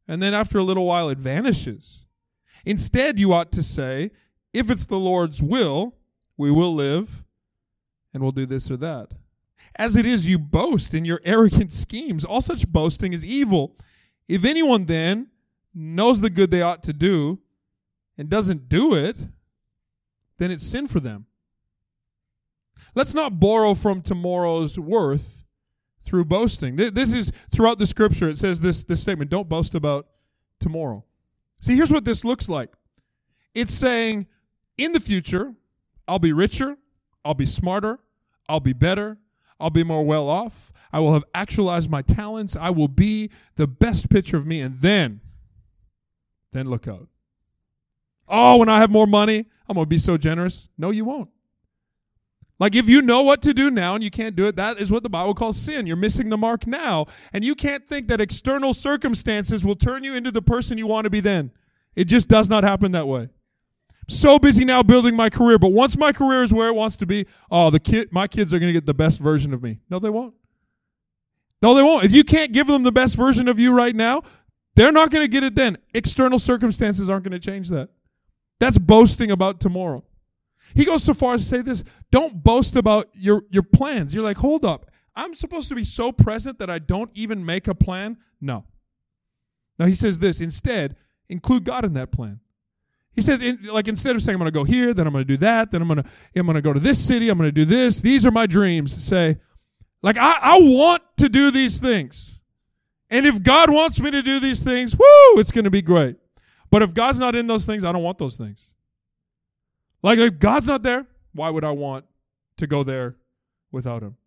and 0.07 0.21
then 0.21 0.35
after 0.35 0.59
a 0.59 0.63
little 0.63 0.85
while 0.85 1.09
it 1.09 1.17
vanishes. 1.17 2.05
Instead, 2.67 3.17
you 3.17 3.33
ought 3.33 3.51
to 3.53 3.63
say, 3.63 4.11
if 4.53 4.69
it's 4.69 4.85
the 4.85 4.99
Lord's 4.99 5.41
will, 5.41 5.95
we 6.37 6.51
will 6.51 6.75
live 6.75 7.23
and 8.13 8.21
we'll 8.21 8.31
do 8.31 8.45
this 8.45 8.69
or 8.69 8.77
that. 8.77 9.09
As 9.77 9.95
it 9.95 10.05
is, 10.05 10.27
you 10.27 10.39
boast 10.39 10.93
in 10.93 11.05
your 11.05 11.21
arrogant 11.23 11.73
schemes. 11.73 12.23
All 12.23 12.41
such 12.41 12.67
boasting 12.67 13.13
is 13.13 13.25
evil. 13.25 13.75
If 14.27 14.45
anyone 14.45 14.85
then 14.85 15.27
knows 15.73 16.21
the 16.21 16.29
good 16.29 16.51
they 16.51 16.61
ought 16.61 16.83
to 16.83 16.93
do 16.93 17.39
and 18.17 18.29
doesn't 18.29 18.69
do 18.69 18.95
it, 18.95 19.17
then 20.37 20.51
it's 20.51 20.65
sin 20.65 20.87
for 20.87 20.99
them. 20.99 21.25
Let's 22.93 23.13
not 23.13 23.39
borrow 23.39 23.73
from 23.73 24.01
tomorrow's 24.01 24.79
worth 24.79 25.43
through 26.01 26.25
boasting. 26.25 26.75
This 26.75 27.13
is 27.13 27.31
throughout 27.51 27.79
the 27.79 27.87
scripture. 27.87 28.29
It 28.29 28.37
says 28.37 28.61
this, 28.61 28.83
this 28.83 29.01
statement 29.01 29.31
don't 29.31 29.49
boast 29.49 29.75
about 29.75 30.07
tomorrow. 30.59 31.03
See, 31.59 31.75
here's 31.75 31.91
what 31.91 32.05
this 32.05 32.23
looks 32.23 32.47
like 32.47 32.69
it's 33.53 33.73
saying, 33.73 34.27
in 34.77 34.91
the 34.91 34.99
future, 34.99 35.53
I'll 36.07 36.19
be 36.19 36.33
richer, 36.33 36.77
I'll 37.23 37.33
be 37.33 37.45
smarter, 37.45 37.99
I'll 38.47 38.59
be 38.59 38.73
better, 38.73 39.17
I'll 39.59 39.69
be 39.69 39.83
more 39.83 40.03
well 40.03 40.27
off, 40.27 40.73
I 40.91 40.99
will 40.99 41.13
have 41.13 41.23
actualized 41.33 41.89
my 41.89 42.01
talents, 42.01 42.55
I 42.55 42.69
will 42.69 42.87
be 42.87 43.31
the 43.55 43.67
best 43.67 44.09
picture 44.09 44.37
of 44.37 44.45
me, 44.45 44.61
and 44.61 44.77
then, 44.77 45.21
then 46.51 46.69
look 46.69 46.87
out. 46.87 47.07
Oh, 48.27 48.57
when 48.57 48.69
I 48.69 48.79
have 48.79 48.91
more 48.91 49.07
money, 49.07 49.45
I'm 49.67 49.75
going 49.75 49.85
to 49.85 49.89
be 49.89 49.97
so 49.97 50.17
generous. 50.17 50.69
No, 50.77 50.89
you 50.91 51.05
won't. 51.05 51.29
Like 52.57 52.75
if 52.75 52.87
you 52.87 53.01
know 53.01 53.21
what 53.21 53.41
to 53.43 53.53
do 53.53 53.69
now 53.69 53.95
and 53.95 54.03
you 54.03 54.09
can't 54.09 54.35
do 54.35 54.47
it, 54.47 54.55
that 54.55 54.79
is 54.79 54.91
what 54.91 55.03
the 55.03 55.09
Bible 55.09 55.33
calls 55.33 55.57
sin. 55.57 55.85
You're 55.85 55.97
missing 55.97 56.29
the 56.29 56.37
mark 56.37 56.65
now. 56.65 57.05
And 57.33 57.43
you 57.43 57.53
can't 57.53 57.85
think 57.85 58.07
that 58.07 58.21
external 58.21 58.73
circumstances 58.73 59.65
will 59.65 59.75
turn 59.75 60.03
you 60.03 60.15
into 60.15 60.31
the 60.31 60.41
person 60.41 60.77
you 60.77 60.87
want 60.87 61.03
to 61.03 61.09
be 61.09 61.19
then. 61.19 61.51
It 61.95 62.05
just 62.05 62.29
does 62.29 62.49
not 62.49 62.63
happen 62.63 62.93
that 62.93 63.07
way. 63.07 63.29
So 64.07 64.37
busy 64.37 64.65
now 64.65 64.83
building 64.83 65.15
my 65.15 65.29
career, 65.29 65.57
but 65.57 65.71
once 65.71 65.97
my 65.97 66.11
career 66.11 66.43
is 66.43 66.53
where 66.53 66.67
it 66.67 66.75
wants 66.75 66.95
to 66.97 67.05
be, 67.05 67.25
oh, 67.49 67.69
the 67.69 67.79
kid, 67.79 68.11
my 68.11 68.27
kids 68.27 68.53
are 68.53 68.59
going 68.59 68.69
to 68.69 68.73
get 68.73 68.85
the 68.85 68.93
best 68.93 69.19
version 69.19 69.53
of 69.53 69.63
me. 69.63 69.79
No, 69.89 69.99
they 69.99 70.09
won't. 70.09 70.35
No, 71.61 71.73
they 71.73 71.81
won't. 71.81 72.05
If 72.05 72.11
you 72.13 72.23
can't 72.23 72.51
give 72.51 72.67
them 72.67 72.83
the 72.83 72.91
best 72.91 73.15
version 73.15 73.47
of 73.47 73.59
you 73.59 73.73
right 73.73 73.95
now, 73.95 74.21
they're 74.75 74.91
not 74.91 75.09
going 75.09 75.23
to 75.23 75.27
get 75.27 75.43
it 75.43 75.55
then. 75.55 75.77
External 75.93 76.37
circumstances 76.37 77.09
aren't 77.09 77.23
going 77.23 77.39
to 77.39 77.39
change 77.39 77.69
that. 77.69 77.89
That's 78.59 78.77
boasting 78.77 79.31
about 79.31 79.59
tomorrow. 79.59 80.03
He 80.75 80.85
goes 80.85 81.03
so 81.03 81.13
far 81.13 81.35
as 81.35 81.41
to 81.41 81.47
say 81.47 81.61
this 81.61 81.83
don't 82.11 82.43
boast 82.43 82.75
about 82.75 83.07
your, 83.13 83.43
your 83.49 83.63
plans. 83.63 84.13
You're 84.13 84.23
like, 84.23 84.37
hold 84.37 84.65
up. 84.65 84.91
I'm 85.15 85.33
supposed 85.33 85.69
to 85.69 85.75
be 85.75 85.83
so 85.83 86.11
present 86.11 86.59
that 86.59 86.69
I 86.69 86.79
don't 86.79 87.09
even 87.13 87.45
make 87.45 87.67
a 87.67 87.75
plan? 87.75 88.17
No. 88.41 88.65
Now 89.79 89.85
he 89.85 89.95
says 89.95 90.19
this 90.19 90.41
instead, 90.41 90.97
include 91.29 91.63
God 91.63 91.85
in 91.85 91.93
that 91.93 92.11
plan. 92.11 92.41
He 93.15 93.21
says, 93.21 93.41
in, 93.41 93.63
like 93.63 93.87
instead 93.87 94.15
of 94.15 94.21
saying 94.21 94.35
I'm 94.35 94.39
going 94.39 94.51
to 94.51 94.59
go 94.59 94.65
here, 94.65 94.93
then 94.93 95.07
I'm 95.07 95.13
going 95.13 95.23
to 95.23 95.27
do 95.27 95.37
that, 95.37 95.71
then 95.71 95.81
I'm 95.81 95.87
going 95.87 96.03
to 96.03 96.09
I'm 96.35 96.45
going 96.45 96.55
to 96.55 96.61
go 96.61 96.73
to 96.73 96.79
this 96.79 96.99
city, 96.99 97.29
I'm 97.29 97.37
going 97.37 97.47
to 97.47 97.53
do 97.53 97.65
this. 97.65 98.01
These 98.01 98.25
are 98.25 98.31
my 98.31 98.45
dreams. 98.45 99.03
Say, 99.03 99.37
like 100.01 100.17
I, 100.17 100.37
I 100.41 100.59
want 100.59 101.01
to 101.17 101.29
do 101.29 101.49
these 101.49 101.79
things, 101.79 102.41
and 103.09 103.25
if 103.25 103.41
God 103.41 103.71
wants 103.71 104.01
me 104.01 104.11
to 104.11 104.21
do 104.21 104.39
these 104.39 104.61
things, 104.63 104.95
whoo, 104.95 105.39
it's 105.39 105.51
going 105.51 105.63
to 105.63 105.71
be 105.71 105.81
great. 105.81 106.17
But 106.69 106.81
if 106.81 106.93
God's 106.93 107.19
not 107.19 107.35
in 107.35 107.47
those 107.47 107.65
things, 107.65 107.85
I 107.85 107.93
don't 107.93 108.03
want 108.03 108.17
those 108.17 108.35
things. 108.35 108.71
Like 110.03 110.19
if 110.19 110.37
God's 110.37 110.67
not 110.67 110.83
there, 110.83 111.07
why 111.33 111.49
would 111.49 111.63
I 111.63 111.71
want 111.71 112.05
to 112.57 112.67
go 112.67 112.83
there 112.83 113.15
without 113.71 114.03
Him? 114.03 114.17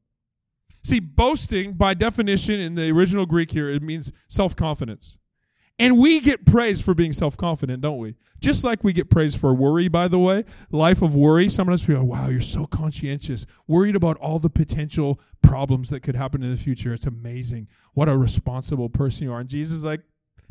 See, 0.83 1.01
boasting 1.01 1.75
by 1.75 1.93
definition 1.93 2.59
in 2.59 2.75
the 2.75 2.91
original 2.91 3.27
Greek 3.27 3.51
here 3.51 3.69
it 3.69 3.83
means 3.83 4.13
self 4.29 4.57
confidence. 4.57 5.19
And 5.81 5.97
we 5.97 6.21
get 6.21 6.45
praised 6.45 6.85
for 6.85 6.93
being 6.93 7.13
self 7.13 7.37
confident, 7.37 7.83
don't 7.83 7.99
we? 7.99 8.17
Just 8.41 8.65
like 8.65 8.83
we 8.83 8.93
get 8.93 9.11
praised 9.11 9.41
for 9.41 9.55
worry, 9.55 9.87
by 9.87 10.09
the 10.09 10.19
way. 10.19 10.45
Life 10.71 11.03
of 11.03 11.15
worry, 11.15 11.49
sometimes 11.49 11.85
people 11.85 12.03
go, 12.03 12.09
wow, 12.09 12.29
you're 12.29 12.41
so 12.41 12.67
conscientious, 12.67 13.47
worried 13.69 13.95
about 13.95 14.17
all 14.19 14.41
the 14.41 14.51
potential 14.51 15.21
problems 15.41 15.91
that 15.91 16.01
could 16.01 16.17
happen 16.17 16.43
in 16.43 16.51
the 16.51 16.57
future. 16.57 16.93
It's 16.93 17.07
amazing. 17.07 17.69
What 17.95 18.09
a 18.09 18.17
responsible 18.17 18.89
person 18.89 19.25
you 19.25 19.33
are. 19.33 19.41
And 19.41 19.49
Jesus 19.49 19.85
like, 19.85 20.01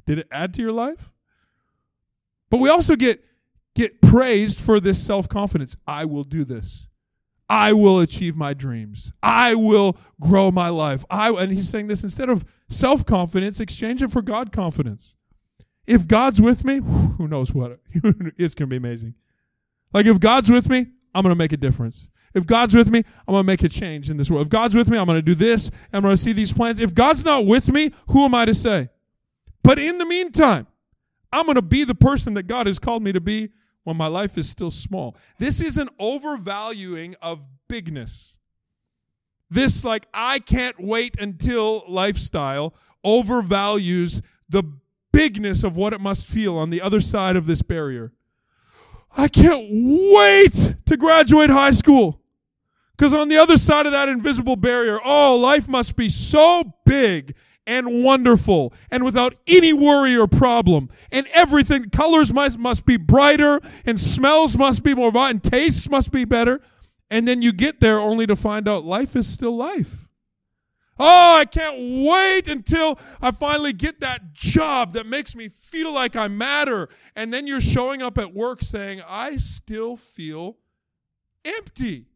did 0.06 0.20
it 0.20 0.28
add 0.32 0.54
to 0.54 0.62
your 0.62 0.72
life? 0.72 1.12
But 2.50 2.62
we 2.62 2.70
also 2.70 2.96
get 2.96 3.24
get 3.76 4.02
praised 4.02 4.60
for 4.60 4.80
this 4.80 5.06
self-confidence. 5.06 5.76
I 5.86 6.06
will 6.06 6.24
do 6.24 6.44
this. 6.46 6.90
I 7.49 7.73
will 7.73 7.99
achieve 7.99 8.36
my 8.36 8.53
dreams. 8.53 9.13
I 9.23 9.55
will 9.55 9.97
grow 10.19 10.51
my 10.51 10.69
life. 10.69 11.05
I 11.10 11.29
and 11.31 11.51
he's 11.51 11.69
saying 11.69 11.88
this 11.88 12.03
instead 12.03 12.29
of 12.29 12.45
self-confidence, 12.69 13.60
exchange 13.60 14.03
it 14.03 14.12
for 14.12 14.21
God 14.21 14.51
confidence. 14.51 15.15
If 15.86 16.07
God's 16.07 16.41
with 16.41 16.65
me, 16.65 16.81
who 16.81 17.27
knows 17.27 17.53
what? 17.53 17.79
it's 17.93 18.53
going 18.53 18.67
to 18.67 18.67
be 18.67 18.75
amazing. 18.75 19.15
Like 19.93 20.05
if 20.05 20.19
God's 20.19 20.51
with 20.51 20.69
me, 20.69 20.88
I'm 21.15 21.23
going 21.23 21.33
to 21.33 21.38
make 21.38 21.53
a 21.53 21.57
difference. 21.57 22.10
If 22.33 22.45
God's 22.45 22.75
with 22.75 22.91
me, 22.91 23.03
I'm 23.27 23.33
going 23.33 23.43
to 23.43 23.47
make 23.47 23.63
a 23.63 23.69
change 23.69 24.10
in 24.10 24.17
this 24.17 24.29
world. 24.29 24.45
If 24.45 24.49
God's 24.49 24.75
with 24.75 24.89
me, 24.89 24.97
I'm 24.97 25.05
going 25.05 25.17
to 25.17 25.21
do 25.21 25.33
this. 25.33 25.69
and 25.69 25.77
I'm 25.93 26.01
going 26.01 26.15
to 26.15 26.21
see 26.21 26.33
these 26.33 26.51
plans. 26.51 26.79
If 26.79 26.93
God's 26.93 27.23
not 27.23 27.45
with 27.45 27.71
me, 27.71 27.91
who 28.10 28.25
am 28.25 28.36
I 28.36 28.45
to 28.45 28.53
say? 28.53 28.89
But 29.63 29.79
in 29.79 29.97
the 29.97 30.05
meantime, 30.05 30.67
I'm 31.31 31.45
going 31.45 31.55
to 31.55 31.62
be 31.62 31.83
the 31.83 31.95
person 31.95 32.33
that 32.36 32.43
God 32.43 32.67
has 32.67 32.79
called 32.79 33.01
me 33.01 33.12
to 33.12 33.21
be 33.21 33.49
when 33.88 33.95
my 33.95 34.08
life 34.08 34.38
is 34.38 34.50
still 34.50 34.69
small. 34.69 35.15
This 35.39 35.62
is 35.62 35.78
an 35.78 35.88
overvaluing 35.97 37.15
of 37.21 37.47
bigness. 37.69 38.38
This, 39.50 39.86
like, 39.86 40.08
I 40.13 40.39
can't 40.39 40.78
wait 40.78 41.15
until 41.21 41.86
lifestyle 41.88 42.73
overvalues 43.06 44.21
the 44.50 44.63
bigness 45.13 45.63
of 45.63 45.78
what 45.78 45.93
it 45.93 46.02
must 46.02 46.28
feel 46.28 46.58
on 46.58 46.69
the 46.69 46.82
other 46.82 47.00
side 47.00 47.38
of 47.38 47.45
this 47.45 47.62
barrier. 47.62 48.12
I 49.17 49.30
can't 49.30 49.65
wait 49.69 50.76
to 50.86 50.97
graduate 50.97 51.50
high 51.50 51.71
school. 51.71 52.19
Because 52.97 53.13
on 53.13 53.30
the 53.30 53.38
other 53.38 53.56
side 53.56 53.86
of 53.86 53.93
that 53.93 54.10
invisible 54.10 54.58
barrier, 54.58 55.00
oh, 55.02 55.39
life 55.41 55.69
must 55.69 55.95
be 55.95 56.10
so 56.10 56.62
big 56.86 57.38
and 57.67 58.03
wonderful 58.03 58.73
and 58.89 59.03
without 59.03 59.36
any 59.45 59.73
worry 59.73 60.17
or 60.17 60.25
problem. 60.27 60.89
And 61.12 61.27
everything, 61.34 61.89
colors 61.91 62.34
must, 62.34 62.58
must 62.58 62.86
be 62.86 62.97
brighter 62.97 63.60
and 63.86 63.99
smells 63.99 64.58
must 64.58 64.84
be 64.84 64.95
more 64.95 65.12
vibrant 65.12 65.45
and 65.45 65.53
tastes 65.53 65.89
must 65.89 66.12
be 66.12 66.25
better. 66.25 66.62
And 67.10 67.27
then 67.27 67.41
you 67.41 67.51
get 67.51 67.80
there 67.80 67.99
only 67.99 68.25
to 68.27 68.36
find 68.36 68.67
out 68.67 68.84
life 68.84 69.15
is 69.15 69.27
still 69.27 69.56
life. 69.56 70.08
Oh, 70.99 71.38
I 71.39 71.45
can't 71.45 71.75
wait 71.77 72.47
until 72.47 72.97
I 73.21 73.32
finally 73.32 73.73
get 73.73 73.99
that 73.99 74.34
job 74.34 74.93
that 74.93 75.06
makes 75.06 75.36
me 75.36 75.47
feel 75.47 75.93
like 75.93 76.15
I 76.15 76.27
matter. 76.27 76.89
And 77.15 77.32
then 77.32 77.45
you're 77.45 77.62
showing 77.62 78.01
up 78.01 78.17
at 78.17 78.34
work 78.34 78.63
saying, 78.63 79.01
I 79.08 79.36
still 79.36 79.95
feel 79.95 80.58
empty. 81.45 82.07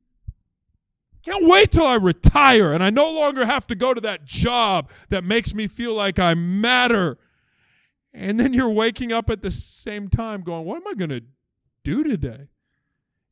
Can't 1.24 1.48
wait 1.48 1.72
till 1.72 1.86
I 1.86 1.96
retire 1.96 2.74
and 2.74 2.84
I 2.84 2.90
no 2.90 3.12
longer 3.12 3.46
have 3.46 3.68
to 3.68 3.76
go 3.76 3.94
to 3.94 4.02
that 4.02 4.26
job 4.26 4.90
that 5.10 5.24
makes 5.24 5.54
me 5.54 5.68
feel 5.68 5.94
like 5.94 6.18
I 6.18 6.34
matter. 6.34 7.18
And 8.14 8.40
then 8.40 8.54
you're 8.54 8.70
waking 8.70 9.14
up 9.14 9.30
at 9.30 9.42
the 9.42 9.52
same 9.52 10.10
time 10.10 10.42
going, 10.42 10.66
What 10.66 10.78
am 10.78 10.88
I 10.88 10.94
going 10.94 11.10
to 11.10 11.24
do 11.84 12.04
today? 12.04 12.48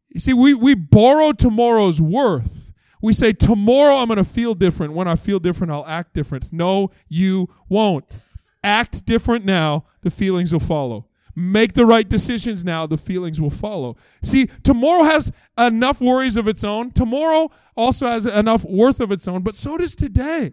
You 0.09 0.19
see, 0.19 0.33
we, 0.33 0.53
we 0.53 0.75
borrow 0.75 1.33
tomorrow's 1.33 2.01
worth 2.01 2.69
we 3.01 3.13
say, 3.13 3.31
tomorrow 3.31 3.95
I'm 3.95 4.07
going 4.07 4.17
to 4.17 4.23
feel 4.23 4.53
different. 4.53 4.93
When 4.93 5.07
I 5.07 5.15
feel 5.15 5.39
different, 5.39 5.71
I'll 5.71 5.85
act 5.85 6.13
different. 6.13 6.51
No, 6.51 6.91
you 7.07 7.49
won't. 7.69 8.05
Act 8.63 9.05
different 9.05 9.45
now, 9.45 9.85
the 10.01 10.09
feelings 10.09 10.51
will 10.51 10.59
follow. 10.59 11.07
Make 11.39 11.71
the 11.71 11.85
right 11.85 12.07
decisions 12.07 12.65
now, 12.65 12.85
the 12.85 12.97
feelings 12.97 13.39
will 13.39 13.49
follow. 13.49 13.95
See, 14.21 14.47
tomorrow 14.61 15.03
has 15.05 15.31
enough 15.57 16.01
worries 16.01 16.35
of 16.35 16.49
its 16.49 16.65
own. 16.65 16.91
Tomorrow 16.91 17.49
also 17.77 18.07
has 18.07 18.25
enough 18.25 18.65
worth 18.65 18.99
of 18.99 19.09
its 19.09 19.25
own, 19.25 19.41
but 19.41 19.55
so 19.55 19.77
does 19.77 19.95
today. 19.95 20.51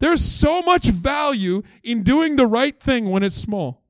There's 0.00 0.24
so 0.24 0.60
much 0.62 0.88
value 0.88 1.62
in 1.84 2.02
doing 2.02 2.34
the 2.34 2.48
right 2.48 2.78
thing 2.80 3.10
when 3.10 3.22
it's 3.22 3.36
small, 3.36 3.84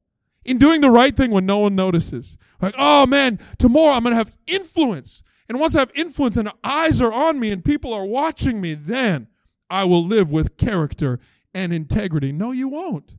in 0.44 0.58
doing 0.58 0.82
the 0.82 0.90
right 0.90 1.16
thing 1.16 1.30
when 1.30 1.46
no 1.46 1.60
one 1.60 1.74
notices. 1.74 2.36
Like, 2.60 2.74
oh 2.76 3.06
man, 3.06 3.38
tomorrow 3.58 3.94
I'm 3.94 4.02
going 4.02 4.12
to 4.12 4.18
have 4.18 4.32
influence. 4.46 5.22
And 5.48 5.58
once 5.58 5.74
I 5.76 5.80
have 5.80 5.92
influence 5.94 6.36
and 6.36 6.50
eyes 6.62 7.00
are 7.00 7.12
on 7.12 7.40
me 7.40 7.52
and 7.52 7.64
people 7.64 7.94
are 7.94 8.04
watching 8.04 8.60
me, 8.60 8.74
then 8.74 9.28
I 9.70 9.84
will 9.84 10.04
live 10.04 10.30
with 10.30 10.58
character 10.58 11.20
and 11.54 11.72
integrity. 11.72 12.32
No, 12.32 12.52
you 12.52 12.68
won't. 12.68 13.14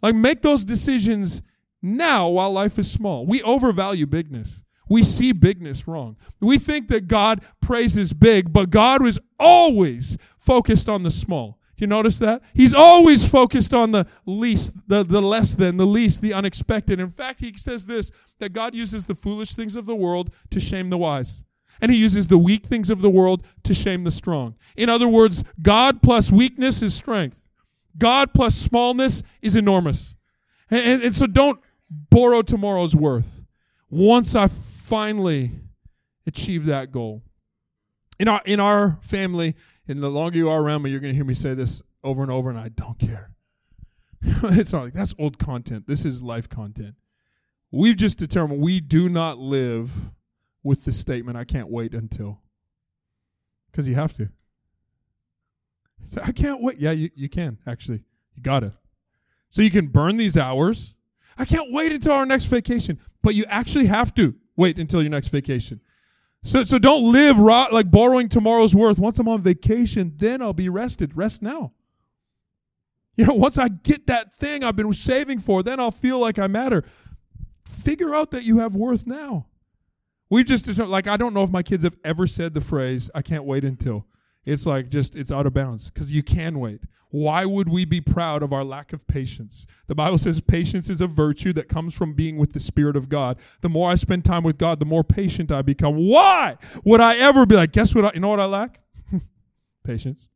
Like, 0.00 0.14
make 0.14 0.42
those 0.42 0.64
decisions 0.64 1.42
now 1.82 2.28
while 2.28 2.52
life 2.52 2.78
is 2.78 2.90
small. 2.90 3.26
We 3.26 3.42
overvalue 3.42 4.06
bigness. 4.06 4.62
We 4.88 5.02
see 5.02 5.32
bigness 5.32 5.88
wrong. 5.88 6.16
We 6.40 6.58
think 6.58 6.88
that 6.88 7.08
God 7.08 7.42
praises 7.60 8.12
big, 8.12 8.52
but 8.52 8.70
God 8.70 9.02
was 9.02 9.18
always 9.38 10.18
focused 10.38 10.88
on 10.88 11.02
the 11.02 11.10
small. 11.10 11.58
Do 11.76 11.84
you 11.84 11.86
notice 11.86 12.18
that? 12.18 12.42
He's 12.54 12.74
always 12.74 13.28
focused 13.28 13.72
on 13.72 13.92
the 13.92 14.06
least, 14.26 14.88
the, 14.88 15.02
the 15.02 15.22
less 15.22 15.54
than, 15.54 15.78
the 15.78 15.86
least, 15.86 16.20
the 16.20 16.34
unexpected. 16.34 17.00
In 17.00 17.08
fact, 17.08 17.40
he 17.40 17.56
says 17.56 17.86
this 17.86 18.10
that 18.38 18.52
God 18.52 18.74
uses 18.74 19.06
the 19.06 19.14
foolish 19.14 19.54
things 19.54 19.76
of 19.76 19.86
the 19.86 19.96
world 19.96 20.34
to 20.50 20.60
shame 20.60 20.90
the 20.90 20.98
wise 20.98 21.44
and 21.82 21.90
he 21.90 21.98
uses 21.98 22.28
the 22.28 22.38
weak 22.38 22.64
things 22.64 22.90
of 22.90 23.00
the 23.00 23.10
world 23.10 23.44
to 23.64 23.74
shame 23.74 24.04
the 24.04 24.10
strong. 24.10 24.54
In 24.76 24.88
other 24.88 25.08
words, 25.08 25.42
God 25.60 26.00
plus 26.00 26.30
weakness 26.30 26.80
is 26.80 26.94
strength. 26.94 27.48
God 27.98 28.32
plus 28.32 28.54
smallness 28.54 29.22
is 29.42 29.56
enormous. 29.56 30.14
And, 30.70 30.80
and, 30.80 31.02
and 31.02 31.14
so 31.14 31.26
don't 31.26 31.60
borrow 32.10 32.42
tomorrow's 32.42 32.94
worth. 32.94 33.42
Once 33.90 34.34
I 34.34 34.46
finally 34.48 35.52
achieve 36.26 36.64
that 36.66 36.90
goal. 36.90 37.22
In 38.18 38.28
our 38.28 38.40
in 38.44 38.60
our 38.60 38.98
family, 39.02 39.54
and 39.88 39.98
the 40.00 40.10
longer 40.10 40.38
you 40.38 40.48
are 40.48 40.62
around 40.62 40.82
me, 40.82 40.90
you're 40.90 41.00
gonna 41.00 41.12
hear 41.12 41.24
me 41.24 41.34
say 41.34 41.54
this 41.54 41.82
over 42.04 42.22
and 42.22 42.30
over, 42.30 42.50
and 42.50 42.58
I 42.58 42.68
don't 42.68 42.98
care. 42.98 43.30
it's 44.22 44.72
not 44.72 44.84
like 44.84 44.92
that's 44.92 45.14
old 45.18 45.38
content. 45.38 45.86
This 45.86 46.04
is 46.04 46.22
life 46.22 46.48
content. 46.48 46.94
We've 47.70 47.96
just 47.96 48.18
determined 48.18 48.60
we 48.60 48.80
do 48.80 49.08
not 49.08 49.38
live 49.38 50.12
with 50.62 50.84
the 50.84 50.92
statement, 50.92 51.36
I 51.36 51.44
can't 51.44 51.68
wait 51.68 51.94
until. 51.94 52.40
Because 53.70 53.88
you 53.88 53.94
have 53.94 54.12
to. 54.14 54.28
So 56.04 56.20
I 56.24 56.32
can't 56.32 56.62
wait. 56.62 56.78
Yeah, 56.78 56.92
you, 56.92 57.10
you 57.14 57.28
can, 57.28 57.58
actually. 57.66 58.04
You 58.34 58.42
got 58.42 58.60
to. 58.60 58.72
So 59.50 59.62
you 59.62 59.70
can 59.70 59.88
burn 59.88 60.16
these 60.16 60.36
hours. 60.36 60.94
I 61.38 61.44
can't 61.44 61.72
wait 61.72 61.92
until 61.92 62.12
our 62.12 62.26
next 62.26 62.46
vacation. 62.46 62.98
But 63.22 63.34
you 63.34 63.44
actually 63.48 63.86
have 63.86 64.14
to 64.14 64.34
wait 64.56 64.78
until 64.78 65.02
your 65.02 65.10
next 65.10 65.28
vacation. 65.28 65.80
So, 66.44 66.64
so 66.64 66.78
don't 66.78 67.12
live 67.12 67.38
rot, 67.38 67.72
like 67.72 67.90
borrowing 67.90 68.28
tomorrow's 68.28 68.74
worth. 68.74 68.98
Once 68.98 69.18
I'm 69.18 69.28
on 69.28 69.40
vacation, 69.42 70.12
then 70.16 70.42
I'll 70.42 70.52
be 70.52 70.68
rested. 70.68 71.16
Rest 71.16 71.42
now. 71.42 71.72
You 73.16 73.26
know, 73.26 73.34
once 73.34 73.58
I 73.58 73.68
get 73.68 74.06
that 74.08 74.34
thing 74.34 74.64
I've 74.64 74.74
been 74.74 74.92
saving 74.92 75.38
for, 75.38 75.62
then 75.62 75.78
I'll 75.78 75.90
feel 75.90 76.18
like 76.18 76.38
I 76.38 76.46
matter. 76.46 76.82
Figure 77.66 78.14
out 78.14 78.30
that 78.32 78.44
you 78.44 78.58
have 78.58 78.74
worth 78.74 79.06
now. 79.06 79.46
We've 80.30 80.46
just, 80.46 80.78
like, 80.78 81.06
I 81.06 81.16
don't 81.16 81.34
know 81.34 81.42
if 81.42 81.50
my 81.50 81.62
kids 81.62 81.84
have 81.84 81.96
ever 82.04 82.26
said 82.26 82.54
the 82.54 82.60
phrase, 82.62 83.10
I 83.14 83.20
can't 83.20 83.44
wait 83.44 83.64
until. 83.64 84.06
It's 84.44 84.66
like 84.66 84.88
just, 84.88 85.14
it's 85.14 85.30
out 85.30 85.46
of 85.46 85.54
bounds 85.54 85.90
because 85.90 86.12
you 86.12 86.22
can 86.22 86.58
wait. 86.58 86.80
Why 87.10 87.44
would 87.44 87.68
we 87.68 87.84
be 87.84 88.00
proud 88.00 88.42
of 88.42 88.54
our 88.54 88.64
lack 88.64 88.94
of 88.94 89.06
patience? 89.06 89.66
The 89.86 89.94
Bible 89.94 90.16
says 90.16 90.40
patience 90.40 90.88
is 90.88 91.02
a 91.02 91.06
virtue 91.06 91.52
that 91.52 91.68
comes 91.68 91.94
from 91.94 92.14
being 92.14 92.38
with 92.38 92.54
the 92.54 92.60
Spirit 92.60 92.96
of 92.96 93.10
God. 93.10 93.38
The 93.60 93.68
more 93.68 93.90
I 93.90 93.96
spend 93.96 94.24
time 94.24 94.42
with 94.42 94.56
God, 94.56 94.80
the 94.80 94.86
more 94.86 95.04
patient 95.04 95.52
I 95.52 95.60
become. 95.60 95.94
Why 95.96 96.56
would 96.84 97.02
I 97.02 97.18
ever 97.18 97.44
be 97.44 97.54
like, 97.54 97.72
guess 97.72 97.94
what? 97.94 98.06
I, 98.06 98.10
you 98.14 98.20
know 98.20 98.28
what 98.28 98.40
I 98.40 98.46
lack? 98.46 98.80
patience. 99.84 100.30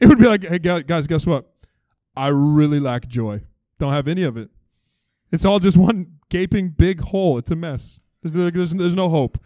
It 0.00 0.06
would 0.06 0.18
be 0.18 0.26
like, 0.26 0.44
hey, 0.44 0.58
guys, 0.58 1.06
guess 1.06 1.26
what? 1.26 1.50
I 2.14 2.28
really 2.28 2.78
lack 2.78 3.08
joy. 3.08 3.40
Don't 3.78 3.92
have 3.92 4.08
any 4.08 4.24
of 4.24 4.36
it. 4.36 4.50
It's 5.32 5.46
all 5.46 5.60
just 5.60 5.78
one 5.78 6.18
gaping 6.28 6.68
big 6.68 7.00
hole. 7.00 7.38
It's 7.38 7.50
a 7.50 7.56
mess. 7.56 8.00
There's, 8.22 8.52
there's, 8.52 8.70
there's 8.70 8.94
no 8.94 9.08
hope. 9.08 9.38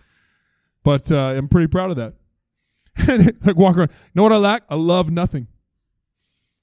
But 0.83 1.12
uh, 1.12 1.35
I'm 1.37 1.46
pretty 1.46 1.68
proud 1.68 1.90
of 1.90 1.96
that. 1.96 2.14
like 3.44 3.56
walk 3.56 3.76
around. 3.76 3.90
Know 4.14 4.22
what 4.22 4.32
I 4.32 4.37
lack? 4.37 4.62
I 4.68 4.74
love 4.74 5.11
nothing. 5.11 5.48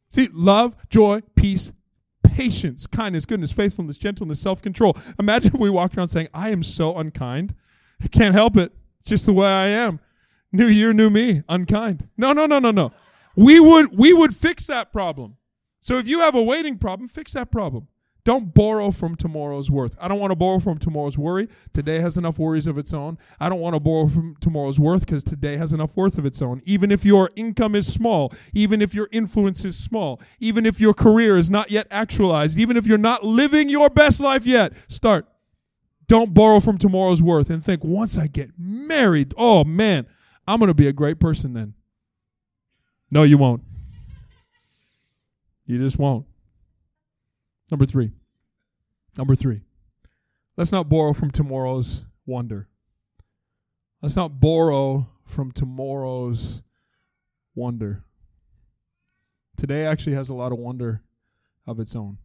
See, 0.10 0.30
love, 0.32 0.76
joy, 0.90 1.22
peace, 1.36 1.74
patience, 2.24 2.88
kindness, 2.88 3.26
goodness, 3.26 3.52
faithfulness, 3.52 3.98
gentleness, 3.98 4.40
self 4.40 4.62
control. 4.62 4.96
Imagine 5.20 5.54
if 5.56 5.60
we 5.60 5.70
walked 5.70 5.98
around 5.98 6.10
saying, 6.10 6.28
I 6.34 6.50
am 6.50 6.64
so 6.64 6.96
unkind. 6.96 7.56
I 8.02 8.08
can't 8.08 8.36
help 8.36 8.58
it. 8.58 8.72
It's 9.00 9.10
just 9.10 9.26
the 9.26 9.34
way 9.34 9.48
I 9.48 9.68
am. 9.68 10.00
New 10.52 10.68
year, 10.68 10.94
new 10.94 11.10
me, 11.10 11.44
unkind. 11.50 12.10
No, 12.18 12.32
no, 12.32 12.46
no, 12.46 12.60
no, 12.60 12.72
no. 12.72 12.92
We 13.36 13.60
would 13.60 13.98
we 13.98 14.14
would 14.14 14.36
fix 14.36 14.68
that 14.68 14.94
problem. 14.94 15.38
So 15.80 15.98
if 15.98 16.08
you 16.08 16.20
have 16.20 16.36
a 16.36 16.44
waiting 16.44 16.78
problem, 16.78 17.08
fix 17.10 17.34
that 17.34 17.52
problem. 17.52 17.88
Don't 18.26 18.54
borrow 18.54 18.90
from 18.90 19.16
tomorrow's 19.16 19.70
worth. 19.70 19.98
I 20.00 20.08
don't 20.08 20.20
want 20.20 20.32
to 20.32 20.38
borrow 20.38 20.60
from 20.60 20.78
tomorrow's 20.80 21.18
worry. 21.18 21.50
Today 21.74 22.00
has 22.00 22.18
enough 22.18 22.40
worries 22.40 22.68
of 22.68 22.78
its 22.78 22.94
own. 22.94 23.18
I 23.38 23.50
don't 23.50 23.60
want 23.60 23.76
to 23.76 23.82
borrow 23.82 24.08
from 24.08 24.38
tomorrow's 24.40 24.80
worth 24.80 25.06
because 25.06 25.26
today 25.26 25.58
has 25.58 25.74
enough 25.74 25.98
worth 25.98 26.18
of 26.18 26.26
its 26.26 26.42
own. 26.42 26.62
Even 26.66 26.90
if 26.90 27.04
your 27.04 27.32
income 27.36 27.76
is 27.76 27.92
small, 27.92 28.32
even 28.54 28.82
if 28.82 28.94
your 28.94 29.10
influence 29.12 29.66
is 29.66 29.78
small, 29.78 30.22
even 30.40 30.66
if 30.66 30.80
your 30.80 30.94
career 30.94 31.36
is 31.36 31.52
not 31.52 31.70
yet 31.70 31.86
actualized, 31.92 32.58
even 32.58 32.78
if 32.78 32.88
you're 32.88 32.98
not 32.98 33.26
living 33.26 33.68
your 33.68 33.90
best 33.90 34.22
life 34.22 34.46
yet, 34.46 34.74
start. 34.88 35.28
Don't 36.08 36.34
borrow 36.34 36.62
from 36.62 36.78
tomorrow's 36.78 37.22
worth 37.22 37.50
and 37.50 37.64
think, 37.64 37.84
once 37.84 38.18
I 38.18 38.28
get 38.28 38.52
married, 38.58 39.34
oh 39.36 39.66
man, 39.66 40.06
I'm 40.48 40.60
going 40.60 40.70
to 40.70 40.74
be 40.74 40.88
a 40.88 40.94
great 40.94 41.20
person 41.20 41.54
then. 41.54 41.74
No, 43.12 43.24
you 43.24 43.38
won't. 43.38 43.64
You 45.66 45.78
just 45.78 46.00
won't. 46.00 46.26
Number 47.72 47.86
three. 47.86 48.12
Number 49.18 49.36
three. 49.36 49.62
Let's 50.58 50.72
not 50.72 50.90
borrow 50.90 51.14
from 51.14 51.32
tomorrow's 51.32 52.06
wonder. 52.26 52.68
Let's 54.02 54.16
not 54.16 54.40
borrow 54.40 55.10
from 55.26 55.52
tomorrow's 55.52 56.62
wonder. 57.56 58.04
Today 59.56 59.86
actually 59.86 60.16
has 60.16 60.30
a 60.30 60.34
lot 60.34 60.52
of 60.52 60.58
wonder 60.58 61.04
of 61.66 61.80
its 61.80 61.96
own. 61.96 62.18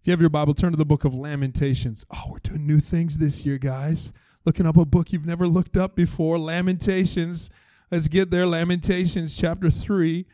If 0.00 0.08
you 0.08 0.10
have 0.10 0.20
your 0.20 0.30
Bible, 0.30 0.52
turn 0.52 0.72
to 0.72 0.76
the 0.76 0.84
book 0.84 1.04
of 1.04 1.14
Lamentations. 1.14 2.04
Oh, 2.14 2.24
we're 2.30 2.38
doing 2.40 2.66
new 2.66 2.78
things 2.78 3.16
this 3.18 3.46
year, 3.46 3.56
guys. 3.56 4.12
Looking 4.44 4.66
up 4.66 4.76
a 4.76 4.84
book 4.84 5.12
you've 5.12 5.26
never 5.26 5.48
looked 5.48 5.76
up 5.76 5.96
before, 5.96 6.38
Lamentations. 6.38 7.48
Let's 7.90 8.08
get 8.08 8.30
there. 8.30 8.46
Lamentations 8.46 9.34
chapter 9.34 9.70
3. 9.70 10.26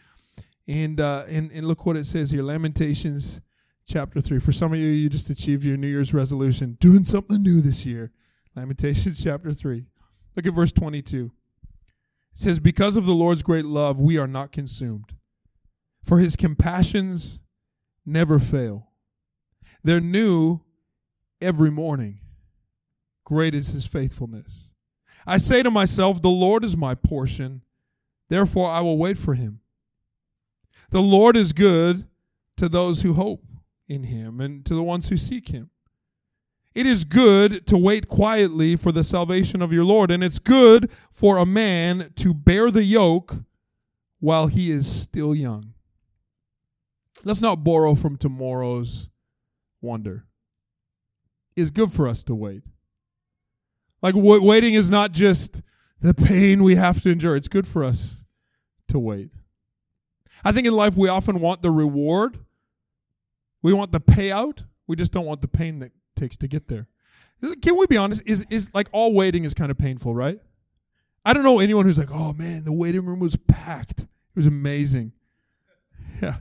And, 0.67 1.01
uh, 1.01 1.25
and, 1.29 1.53
and 1.53 1.67
look 1.67 1.87
what 1.87 1.97
it 1.97 2.07
says 2.07 2.33
here 2.33 2.43
Lamentations 2.43 3.41
chapter 3.91 4.21
3. 4.21 4.39
For 4.39 4.53
some 4.53 4.73
of 4.73 4.79
you, 4.79 4.89
you 4.89 5.09
just 5.09 5.31
achieved 5.31 5.65
your 5.65 5.77
New 5.77 5.89
Year's 5.89 6.15
resolution, 6.15 6.77
doing 6.81 7.05
something 7.05 7.43
new 7.43 7.61
this 7.61 7.85
year. 7.85 8.13
Lamentations 8.55 9.23
chapter 9.25 9.53
3. 9.53 9.87
Look 10.37 10.47
at 10.47 10.55
verse 10.55 10.73
22. 10.73 11.33
It 12.33 12.39
says, 12.39 12.61
Because 12.61 12.97
of 12.97 13.05
the 13.05 13.13
Lord's 13.13 13.43
great 13.43 13.65
love, 13.65 14.01
we 14.01 14.17
are 14.17 14.29
not 14.29 14.53
consumed, 14.53 15.15
for 16.05 16.19
his 16.19 16.37
compassions 16.37 17.43
never 18.07 18.39
fail. 18.39 18.91
They're 19.83 20.01
new 20.01 20.61
every 21.41 21.71
morning. 21.71 22.21
Great 23.25 23.55
is 23.55 23.73
his 23.73 23.87
faithfulness. 23.87 24.71
I 25.27 25.37
say 25.37 25.63
to 25.63 25.71
myself, 25.71 26.23
The 26.23 26.29
Lord 26.29 26.65
is 26.65 26.77
my 26.77 26.95
portion, 26.95 27.63
therefore 28.29 28.71
I 28.71 28.81
will 28.81 28.99
wait 28.99 29.19
for 29.19 29.35
him. 29.35 29.61
The 30.91 31.03
Lord 31.03 31.37
is 31.37 31.53
good 31.53 32.07
to 32.57 32.69
those 32.69 33.03
who 33.03 33.15
hope 33.15 33.45
in 33.91 34.05
him 34.05 34.41
and 34.41 34.65
to 34.65 34.75
the 34.75 34.83
ones 34.83 35.09
who 35.09 35.17
seek 35.17 35.49
him. 35.49 35.69
It 36.75 36.87
is 36.87 37.05
good 37.05 37.67
to 37.67 37.77
wait 37.77 38.07
quietly 38.07 38.77
for 38.77 38.93
the 38.93 39.03
salvation 39.03 39.61
of 39.61 39.73
your 39.73 39.85
Lord, 39.85 40.13
and 40.13 40.23
it's 40.23 40.39
good 40.39 40.91
for 41.11 41.37
a 41.37 41.45
man 41.45 42.13
to 42.15 42.33
bear 42.33 42.71
the 42.71 42.85
yoke 42.85 43.39
while 44.21 44.47
he 44.47 44.71
is 44.71 44.87
still 44.87 45.35
young. 45.35 45.75
Let's 47.25 47.43
not 47.43 47.65
borrow 47.65 47.97
from 47.97 48.17
tomorrow's 48.17 49.11
wonder. 49.81 50.27
It's 51.57 51.73
good 51.73 51.93
for 51.93 52.07
us 52.07 52.23
to 52.25 52.35
wait. 52.35 52.63
Like 54.01 54.15
waiting 54.17 54.75
is 54.75 54.91
not 54.91 55.11
just 55.11 55.63
the 55.99 56.15
pain 56.15 56.63
we 56.63 56.77
have 56.77 57.03
to 57.03 57.11
endure, 57.11 57.35
it's 57.35 57.49
good 57.49 57.67
for 57.67 57.83
us 57.83 58.25
to 58.89 58.99
wait. 58.99 59.31
I 60.45 60.53
think 60.53 60.69
in 60.69 60.73
life 60.73 60.97
we 60.97 61.09
often 61.09 61.41
want 61.41 61.63
the 61.63 61.73
reward 61.73 62.39
we 63.63 63.73
want 63.73 63.93
the 63.93 64.01
payout. 64.01 64.65
We 64.87 64.97
just 64.97 65.13
don't 65.13 65.27
want 65.27 65.41
the 65.41 65.49
pain 65.49 65.79
that 65.81 65.93
takes 66.17 66.37
to 66.39 66.49
get 66.49 66.69
there. 66.69 66.89
Can 67.63 67.79
we 67.79 67.87
be 67.87 67.97
honest? 67.97 68.23
Is 68.27 68.47
is 68.51 68.75
like 68.75 68.89
all 68.93 69.15
waiting 69.15 69.45
is 69.45 69.55
kind 69.55 69.71
of 69.71 69.79
painful, 69.79 70.15
right? 70.15 70.39
I 71.25 71.33
don't 71.33 71.43
know 71.43 71.59
anyone 71.59 71.85
who's 71.85 71.99
like, 71.99 72.11
"Oh 72.13 72.33
man, 72.33 72.65
the 72.65 72.73
waiting 72.73 73.05
room 73.05 73.21
was 73.21 73.37
packed. 73.37 74.01
It 74.01 74.09
was 74.37 74.47
amazing." 74.47 75.13
Yeah. 76.23 76.37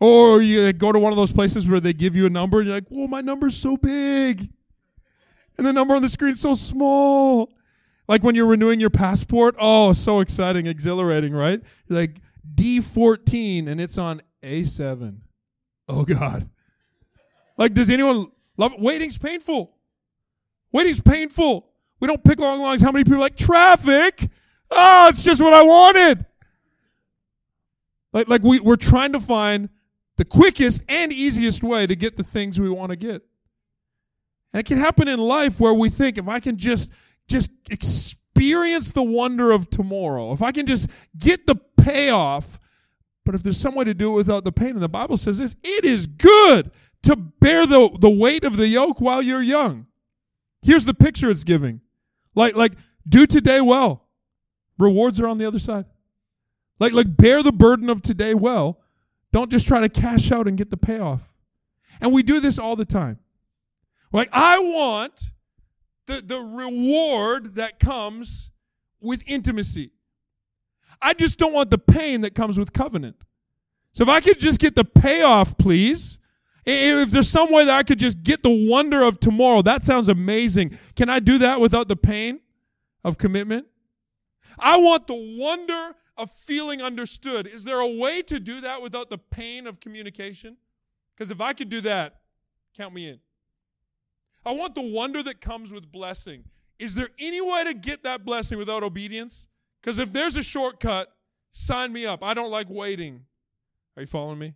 Or 0.00 0.40
you 0.40 0.72
go 0.72 0.90
to 0.90 0.98
one 0.98 1.12
of 1.12 1.18
those 1.18 1.32
places 1.32 1.68
where 1.68 1.80
they 1.80 1.92
give 1.92 2.16
you 2.16 2.24
a 2.24 2.30
number 2.30 2.60
and 2.60 2.66
you're 2.66 2.76
like, 2.76 2.88
"Whoa, 2.88 3.08
my 3.08 3.20
number's 3.20 3.58
so 3.58 3.76
big." 3.76 4.50
And 5.58 5.66
the 5.66 5.72
number 5.72 5.94
on 5.94 6.00
the 6.00 6.08
screen's 6.08 6.40
so 6.40 6.54
small. 6.54 7.52
Like 8.06 8.22
when 8.22 8.34
you're 8.34 8.46
renewing 8.46 8.80
your 8.80 8.88
passport, 8.88 9.54
oh, 9.58 9.92
so 9.92 10.20
exciting, 10.20 10.66
exhilarating, 10.66 11.34
right? 11.34 11.60
You're 11.88 11.98
like 11.98 12.22
D14 12.54 13.68
and 13.68 13.80
it's 13.80 13.98
on 13.98 14.22
A7. 14.42 15.18
Oh 15.88 16.04
God. 16.04 16.48
Like, 17.58 17.74
does 17.74 17.90
anyone 17.90 18.28
love 18.56 18.72
it? 18.72 18.80
Waiting's 18.80 19.18
painful. 19.18 19.76
Waiting's 20.72 21.00
painful. 21.00 21.68
We 22.00 22.06
don't 22.06 22.22
pick 22.22 22.38
long 22.38 22.60
lines. 22.60 22.80
How 22.80 22.92
many 22.92 23.04
people 23.04 23.18
like 23.18 23.36
traffic? 23.36 24.28
Oh, 24.70 25.08
it's 25.10 25.22
just 25.22 25.42
what 25.42 25.52
I 25.52 25.62
wanted. 25.62 26.24
Like, 28.12 28.28
like 28.28 28.42
we, 28.42 28.60
we're 28.60 28.76
trying 28.76 29.12
to 29.12 29.20
find 29.20 29.68
the 30.16 30.24
quickest 30.24 30.84
and 30.88 31.12
easiest 31.12 31.62
way 31.62 31.86
to 31.86 31.96
get 31.96 32.16
the 32.16 32.22
things 32.22 32.60
we 32.60 32.70
want 32.70 32.90
to 32.90 32.96
get. 32.96 33.22
And 34.52 34.60
it 34.60 34.66
can 34.66 34.78
happen 34.78 35.08
in 35.08 35.18
life 35.18 35.60
where 35.60 35.74
we 35.74 35.90
think 35.90 36.16
if 36.16 36.28
I 36.28 36.40
can 36.40 36.56
just 36.56 36.92
just 37.26 37.50
experience 37.70 38.90
the 38.90 39.02
wonder 39.02 39.50
of 39.52 39.68
tomorrow, 39.68 40.32
if 40.32 40.40
I 40.42 40.52
can 40.52 40.64
just 40.64 40.88
get 41.18 41.46
the 41.46 41.56
payoff, 41.76 42.58
but 43.24 43.34
if 43.34 43.42
there's 43.42 43.60
some 43.60 43.74
way 43.74 43.84
to 43.84 43.92
do 43.92 44.12
it 44.12 44.14
without 44.14 44.44
the 44.44 44.52
pain, 44.52 44.70
and 44.70 44.80
the 44.80 44.88
Bible 44.88 45.18
says 45.18 45.36
this, 45.36 45.56
it 45.62 45.84
is 45.84 46.06
good 46.06 46.70
to 47.02 47.16
bear 47.16 47.66
the, 47.66 47.96
the 48.00 48.10
weight 48.10 48.44
of 48.44 48.56
the 48.56 48.68
yoke 48.68 49.00
while 49.00 49.22
you're 49.22 49.42
young. 49.42 49.86
Here's 50.62 50.84
the 50.84 50.94
picture 50.94 51.30
it's 51.30 51.44
giving. 51.44 51.80
Like, 52.34 52.56
like, 52.56 52.72
do 53.08 53.26
today 53.26 53.60
well. 53.60 54.06
Rewards 54.78 55.20
are 55.20 55.28
on 55.28 55.38
the 55.38 55.46
other 55.46 55.58
side. 55.58 55.86
Like, 56.78 56.92
like, 56.92 57.16
bear 57.16 57.42
the 57.42 57.52
burden 57.52 57.88
of 57.90 58.02
today 58.02 58.34
well. 58.34 58.80
Don't 59.32 59.50
just 59.50 59.66
try 59.66 59.80
to 59.80 59.88
cash 59.88 60.30
out 60.30 60.46
and 60.48 60.56
get 60.56 60.70
the 60.70 60.76
payoff. 60.76 61.32
And 62.00 62.12
we 62.12 62.22
do 62.22 62.40
this 62.40 62.58
all 62.58 62.76
the 62.76 62.84
time. 62.84 63.18
like, 64.12 64.28
I 64.32 64.58
want 64.58 65.32
the, 66.06 66.22
the 66.24 66.40
reward 66.40 67.56
that 67.56 67.78
comes 67.78 68.50
with 69.00 69.22
intimacy. 69.26 69.90
I 71.00 71.14
just 71.14 71.38
don't 71.38 71.52
want 71.52 71.70
the 71.70 71.78
pain 71.78 72.22
that 72.22 72.34
comes 72.34 72.58
with 72.58 72.72
covenant. 72.72 73.24
So 73.92 74.02
if 74.02 74.08
I 74.08 74.20
could 74.20 74.38
just 74.38 74.60
get 74.60 74.74
the 74.74 74.84
payoff, 74.84 75.58
please, 75.58 76.18
if 76.68 77.10
there's 77.10 77.28
some 77.28 77.52
way 77.52 77.64
that 77.64 77.76
I 77.76 77.82
could 77.82 77.98
just 77.98 78.22
get 78.22 78.42
the 78.42 78.68
wonder 78.70 79.02
of 79.02 79.20
tomorrow, 79.20 79.62
that 79.62 79.84
sounds 79.84 80.08
amazing. 80.08 80.76
Can 80.96 81.08
I 81.08 81.18
do 81.18 81.38
that 81.38 81.60
without 81.60 81.88
the 81.88 81.96
pain 81.96 82.40
of 83.04 83.18
commitment? 83.18 83.66
I 84.58 84.78
want 84.78 85.06
the 85.06 85.36
wonder 85.38 85.96
of 86.16 86.30
feeling 86.30 86.82
understood. 86.82 87.46
Is 87.46 87.64
there 87.64 87.80
a 87.80 87.88
way 87.88 88.22
to 88.22 88.40
do 88.40 88.60
that 88.60 88.82
without 88.82 89.10
the 89.10 89.18
pain 89.18 89.66
of 89.66 89.80
communication? 89.80 90.56
Because 91.14 91.30
if 91.30 91.40
I 91.40 91.52
could 91.52 91.68
do 91.68 91.80
that, 91.82 92.18
Count 92.78 92.94
me 92.94 93.08
in. 93.08 93.18
I 94.46 94.52
want 94.52 94.76
the 94.76 94.82
wonder 94.94 95.20
that 95.24 95.40
comes 95.40 95.72
with 95.72 95.90
blessing. 95.90 96.44
Is 96.78 96.94
there 96.94 97.08
any 97.18 97.40
way 97.40 97.64
to 97.66 97.74
get 97.74 98.04
that 98.04 98.24
blessing 98.24 98.56
without 98.56 98.84
obedience? 98.84 99.48
Because 99.80 99.98
if 99.98 100.12
there's 100.12 100.36
a 100.36 100.44
shortcut, 100.44 101.08
sign 101.50 101.92
me 101.92 102.06
up. 102.06 102.22
I 102.22 102.34
don't 102.34 102.52
like 102.52 102.68
waiting. 102.70 103.24
Are 103.96 104.02
you 104.02 104.06
following 104.06 104.38
me? 104.38 104.54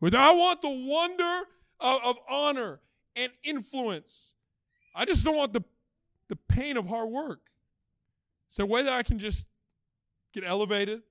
With 0.00 0.14
I 0.14 0.32
want 0.32 0.62
the 0.62 0.86
wonder 0.88 1.46
of, 1.80 2.00
of 2.04 2.18
honor 2.28 2.80
and 3.14 3.32
influence. 3.42 4.34
I 4.94 5.04
just 5.04 5.24
don't 5.24 5.36
want 5.36 5.52
the, 5.52 5.64
the 6.28 6.36
pain 6.36 6.76
of 6.76 6.86
hard 6.86 7.08
work. 7.08 7.40
There 8.56 8.64
a 8.64 8.68
way 8.68 8.82
that 8.82 8.92
I 8.92 9.02
can 9.02 9.18
just 9.18 9.48
get 10.32 10.44
elevated? 10.44 11.02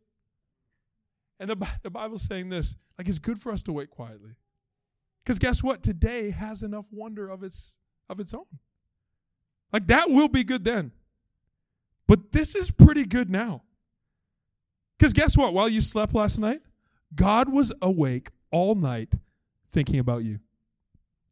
And 1.39 1.50
the, 1.50 1.67
the 1.84 1.89
Bible's 1.89 2.24
saying 2.24 2.50
this 2.50 2.76
like 2.98 3.08
it's 3.08 3.19
good 3.19 3.39
for 3.39 3.52
us 3.52 3.62
to 3.63 3.74
wait 3.74 3.89
quietly. 3.89 4.32
Because 5.24 5.38
guess 5.38 5.62
what? 5.62 5.84
Today 5.84 6.32
has 6.32 6.63
enough 6.63 6.88
wonder 6.91 7.30
of 7.30 7.43
its 7.43 7.78
of 8.10 8.19
its 8.19 8.34
own. 8.34 8.45
Like 9.71 9.88
that 9.88 10.10
will 10.10 10.28
be 10.28 10.43
good 10.43 10.63
then. 10.63 10.91
But 12.08 12.32
this 12.32 12.56
is 12.56 12.71
pretty 12.71 13.06
good 13.06 13.30
now. 13.30 13.63
Because 14.98 15.13
guess 15.13 15.38
what? 15.38 15.54
While 15.54 15.67
you 15.67 15.82
slept 15.82 16.13
last 16.13 16.39
night, 16.39 16.62
God 17.13 17.50
was 17.52 17.74
awake 17.82 18.30
all 18.52 18.76
night 18.76 19.14
thinking 19.68 20.00
about 20.00 20.24
you. 20.24 20.40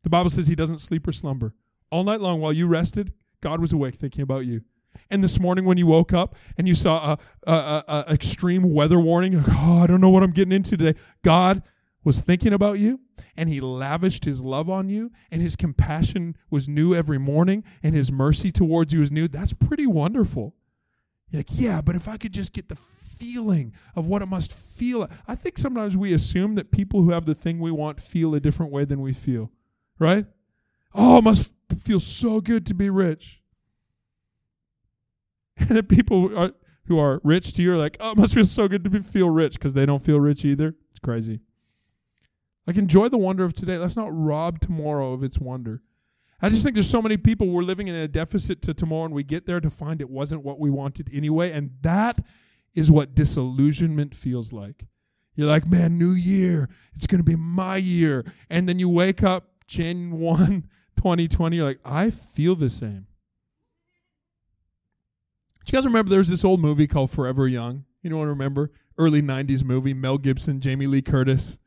The 0.03 0.09
Bible 0.09 0.29
says 0.29 0.47
he 0.47 0.55
doesn't 0.55 0.79
sleep 0.79 1.07
or 1.07 1.11
slumber. 1.11 1.53
All 1.89 2.03
night 2.03 2.21
long 2.21 2.41
while 2.41 2.53
you 2.53 2.67
rested, 2.67 3.13
God 3.41 3.59
was 3.59 3.73
awake 3.73 3.95
thinking 3.95 4.21
about 4.21 4.45
you. 4.45 4.61
And 5.09 5.23
this 5.23 5.39
morning 5.39 5.65
when 5.65 5.77
you 5.77 5.87
woke 5.87 6.13
up 6.13 6.35
and 6.57 6.67
you 6.67 6.75
saw 6.75 7.15
a, 7.47 8.05
extreme 8.09 8.73
weather 8.73 8.99
warning, 8.99 9.43
oh, 9.47 9.81
I 9.83 9.87
don't 9.87 10.01
know 10.01 10.09
what 10.09 10.23
I'm 10.23 10.31
getting 10.31 10.51
into 10.51 10.77
today. 10.77 10.99
God 11.23 11.63
was 12.03 12.19
thinking 12.19 12.53
about 12.53 12.79
you 12.79 12.99
and 13.35 13.49
he 13.49 13.61
lavished 13.61 14.25
his 14.25 14.41
love 14.41 14.69
on 14.69 14.89
you 14.89 15.11
and 15.31 15.41
his 15.41 15.55
compassion 15.55 16.35
was 16.49 16.67
new 16.67 16.93
every 16.93 17.17
morning 17.17 17.63
and 17.81 17.95
his 17.95 18.11
mercy 18.11 18.51
towards 18.51 18.93
you 18.93 19.01
is 19.01 19.11
new. 19.11 19.27
That's 19.27 19.53
pretty 19.53 19.87
wonderful. 19.87 20.55
You're 21.33 21.39
like, 21.39 21.49
yeah, 21.51 21.81
but 21.81 21.95
if 21.95 22.07
I 22.07 22.17
could 22.17 22.31
just 22.31 22.53
get 22.53 22.69
the 22.69 22.75
feeling 22.75 23.73
of 23.95 24.07
what 24.07 24.21
it 24.21 24.27
must 24.27 24.53
feel. 24.53 25.09
I 25.27 25.33
think 25.33 25.57
sometimes 25.57 25.97
we 25.97 26.13
assume 26.13 26.53
that 26.55 26.71
people 26.71 27.01
who 27.01 27.09
have 27.09 27.25
the 27.25 27.33
thing 27.33 27.59
we 27.59 27.71
want 27.71 27.99
feel 27.99 28.35
a 28.35 28.39
different 28.39 28.71
way 28.71 28.85
than 28.85 29.01
we 29.01 29.13
feel, 29.13 29.51
right? 29.97 30.27
Oh, 30.93 31.17
it 31.17 31.23
must 31.23 31.55
feel 31.79 31.99
so 31.99 32.39
good 32.39 32.67
to 32.67 32.75
be 32.75 32.89
rich. 32.89 33.41
And 35.57 35.69
the 35.69 35.83
people 35.83 36.27
who 36.27 36.35
are, 36.35 36.51
who 36.85 36.99
are 36.99 37.21
rich 37.23 37.53
to 37.53 37.61
you 37.61 37.73
are 37.73 37.77
like, 37.77 37.97
oh, 37.99 38.11
it 38.11 38.17
must 38.17 38.33
feel 38.33 38.45
so 38.45 38.67
good 38.67 38.83
to 38.83 38.89
be, 38.89 38.99
feel 38.99 39.29
rich 39.29 39.53
because 39.53 39.73
they 39.73 39.85
don't 39.85 40.01
feel 40.01 40.19
rich 40.19 40.43
either. 40.45 40.75
It's 40.91 40.99
crazy. 40.99 41.39
Like, 42.67 42.77
enjoy 42.77 43.09
the 43.09 43.17
wonder 43.17 43.43
of 43.43 43.53
today. 43.53 43.77
Let's 43.77 43.95
not 43.95 44.09
rob 44.11 44.59
tomorrow 44.59 45.13
of 45.13 45.23
its 45.23 45.39
wonder. 45.39 45.81
I 46.43 46.49
just 46.49 46.61
think 46.61 46.73
there's 46.73 46.89
so 46.89 47.01
many 47.01 47.15
people 47.15 47.47
we're 47.47 47.61
living 47.61 47.87
in 47.87 47.95
a 47.95 48.05
deficit 48.05 48.61
to 48.63 48.73
tomorrow, 48.73 49.05
and 49.05 49.13
we 49.13 49.23
get 49.23 49.45
there 49.45 49.61
to 49.61 49.69
find 49.69 50.01
it 50.01 50.09
wasn't 50.09 50.43
what 50.43 50.59
we 50.59 50.69
wanted 50.69 51.09
anyway. 51.13 51.53
And 51.53 51.71
that 51.83 52.19
is 52.75 52.91
what 52.91 53.15
disillusionment 53.15 54.13
feels 54.13 54.51
like. 54.51 54.83
You're 55.35 55.47
like, 55.47 55.65
man, 55.65 55.97
new 55.97 56.11
year. 56.11 56.67
It's 56.93 57.07
going 57.07 57.23
to 57.23 57.25
be 57.25 57.37
my 57.37 57.77
year. 57.77 58.25
And 58.49 58.67
then 58.67 58.77
you 58.77 58.89
wake 58.89 59.23
up 59.23 59.51
Jan 59.67 60.11
1, 60.11 60.37
2020. 60.97 61.55
You're 61.55 61.65
like, 61.65 61.79
I 61.85 62.09
feel 62.09 62.55
the 62.55 62.69
same. 62.69 63.07
Do 65.65 65.71
you 65.71 65.77
guys 65.77 65.85
remember 65.85 66.09
there 66.09 66.19
was 66.19 66.29
this 66.29 66.43
old 66.43 66.59
movie 66.59 66.87
called 66.87 67.09
Forever 67.09 67.47
Young? 67.47 67.85
You 68.01 68.19
I 68.19 68.23
remember? 68.25 68.69
Early 68.97 69.21
90s 69.21 69.63
movie, 69.63 69.93
Mel 69.93 70.17
Gibson, 70.17 70.59
Jamie 70.59 70.87
Lee 70.87 71.01
Curtis, 71.01 71.57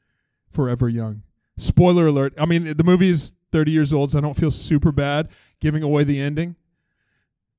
Forever 0.50 0.90
Young. 0.90 1.22
Spoiler 1.56 2.08
alert. 2.08 2.34
I 2.38 2.44
mean, 2.44 2.76
the 2.76 2.84
movie 2.84 3.08
is 3.08 3.32
30 3.56 3.70
years 3.70 3.90
old, 3.94 4.10
so 4.10 4.18
I 4.18 4.20
don't 4.20 4.36
feel 4.36 4.50
super 4.50 4.92
bad 4.92 5.30
giving 5.62 5.82
away 5.82 6.04
the 6.04 6.20
ending. 6.20 6.56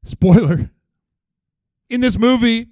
Spoiler. 0.03 0.69
In 1.89 2.01
this 2.01 2.19
movie, 2.19 2.67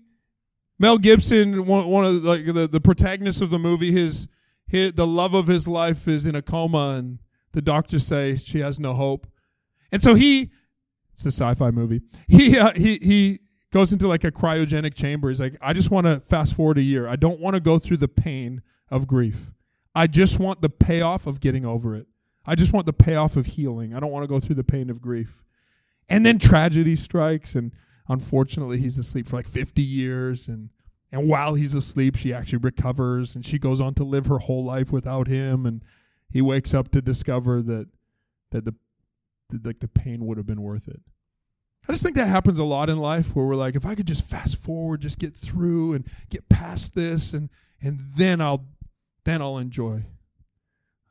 Mel 0.78 1.00
Gibson, 1.00 1.66
one, 1.66 1.88
one 1.88 2.06
of 2.06 2.22
the, 2.22 2.30
like 2.30 2.46
the, 2.46 2.68
the 2.68 2.80
protagonists 2.80 3.42
of 3.42 3.50
the 3.50 3.58
movie, 3.58 3.92
his, 3.92 4.28
his 4.68 4.94
the 4.94 5.08
love 5.08 5.34
of 5.34 5.48
his 5.48 5.68
life 5.68 6.08
is 6.08 6.28
in 6.28 6.36
a 6.36 6.44
coma, 6.44 6.98
and 7.00 7.18
the 7.54 7.64
doctors 7.64 8.06
say 8.06 8.36
she 8.36 8.60
has 8.60 8.80
no 8.80 8.94
hope. 8.94 9.26
And 9.92 10.04
so 10.04 10.14
he, 10.14 10.52
it's 11.12 11.26
a 11.26 11.32
sci-fi 11.32 11.72
movie. 11.72 12.02
He 12.28 12.60
uh, 12.60 12.74
he 12.74 13.00
he 13.02 13.40
goes 13.74 13.92
into 13.92 14.08
like 14.08 14.24
a 14.24 14.32
cryogenic 14.32 14.94
chamber. 14.94 15.30
He's 15.30 15.42
like, 15.42 15.56
I 15.62 15.74
just 15.74 15.90
want 15.90 16.06
to 16.06 16.20
fast 16.20 16.56
forward 16.56 16.78
a 16.78 16.84
year. 16.84 17.08
I 17.08 17.16
don't 17.16 17.40
want 17.40 17.56
to 17.56 17.60
go 17.60 17.80
through 17.80 17.98
the 17.98 18.08
pain 18.08 18.62
of 18.92 19.08
grief. 19.08 19.50
I 19.96 20.06
just 20.06 20.40
want 20.40 20.62
the 20.62 20.70
payoff 20.70 21.26
of 21.26 21.40
getting 21.40 21.66
over 21.66 21.96
it. 21.96 22.06
I 22.46 22.56
just 22.56 22.74
want 22.74 22.86
the 22.86 22.94
payoff 22.94 23.36
of 23.36 23.46
healing. 23.48 23.94
I 23.94 24.00
don't 24.00 24.12
want 24.12 24.24
to 24.24 24.28
go 24.28 24.40
through 24.40 24.56
the 24.56 24.64
pain 24.64 24.90
of 24.90 25.02
grief. 25.02 25.44
And 26.08 26.26
then 26.26 26.38
tragedy 26.38 26.96
strikes, 26.96 27.56
and 27.56 27.72
unfortunately, 28.08 28.78
he's 28.78 28.98
asleep 28.98 29.28
for 29.28 29.38
like 29.38 29.48
50 29.48 29.82
years. 29.82 30.48
And, 30.48 30.70
and 31.12 31.28
while 31.28 31.56
he's 31.56 31.74
asleep, 31.74 32.16
she 32.16 32.34
actually 32.34 32.60
recovers 32.60 33.36
and 33.36 33.46
she 33.46 33.58
goes 33.58 33.82
on 33.82 33.96
to 33.96 34.04
live 34.04 34.28
her 34.28 34.40
whole 34.40 34.64
life 34.64 34.92
without 34.92 35.28
him. 35.28 35.66
And 35.66 35.84
he 36.30 36.42
wakes 36.42 36.74
up 36.74 36.90
to 36.92 37.02
discover 37.02 37.62
that, 37.64 37.88
that 38.52 38.66
the, 38.66 38.76
like 39.64 39.80
the 39.80 39.88
pain 39.88 40.26
would 40.26 40.38
have 40.38 40.46
been 40.46 40.62
worth 40.62 40.88
it. 40.88 41.02
I 41.88 41.92
just 41.92 42.04
think 42.04 42.16
that 42.16 42.28
happens 42.28 42.58
a 42.58 42.64
lot 42.64 42.90
in 42.90 42.98
life 42.98 43.36
where 43.36 43.46
we're 43.46 43.56
like, 43.56 43.76
if 43.76 43.86
I 43.86 43.94
could 43.94 44.08
just 44.08 44.30
fast 44.30 44.58
forward, 44.58 45.02
just 45.02 45.20
get 45.20 45.36
through 45.36 45.94
and 45.94 46.08
get 46.30 46.50
past 46.50 46.96
this, 46.96 47.32
and 47.32 47.50
and 47.80 48.00
then 48.18 48.42
I'll 48.42 48.66
then 49.24 49.42
I'll 49.42 49.60
enjoy. 49.60 50.06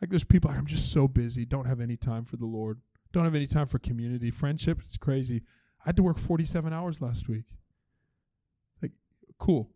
Like 0.00 0.10
there's 0.10 0.24
people 0.24 0.50
I'm 0.50 0.66
just 0.66 0.92
so 0.92 1.08
busy, 1.08 1.44
don't 1.44 1.66
have 1.66 1.80
any 1.80 1.96
time 1.96 2.24
for 2.24 2.36
the 2.36 2.46
Lord, 2.46 2.80
don't 3.12 3.24
have 3.24 3.34
any 3.34 3.46
time 3.46 3.66
for 3.66 3.78
community, 3.78 4.30
friendship. 4.30 4.80
It's 4.80 4.96
crazy. 4.96 5.42
I 5.80 5.88
had 5.88 5.96
to 5.96 6.02
work 6.02 6.18
47 6.18 6.72
hours 6.72 7.00
last 7.00 7.28
week. 7.28 7.56
Like, 8.82 8.92
cool. 9.38 9.70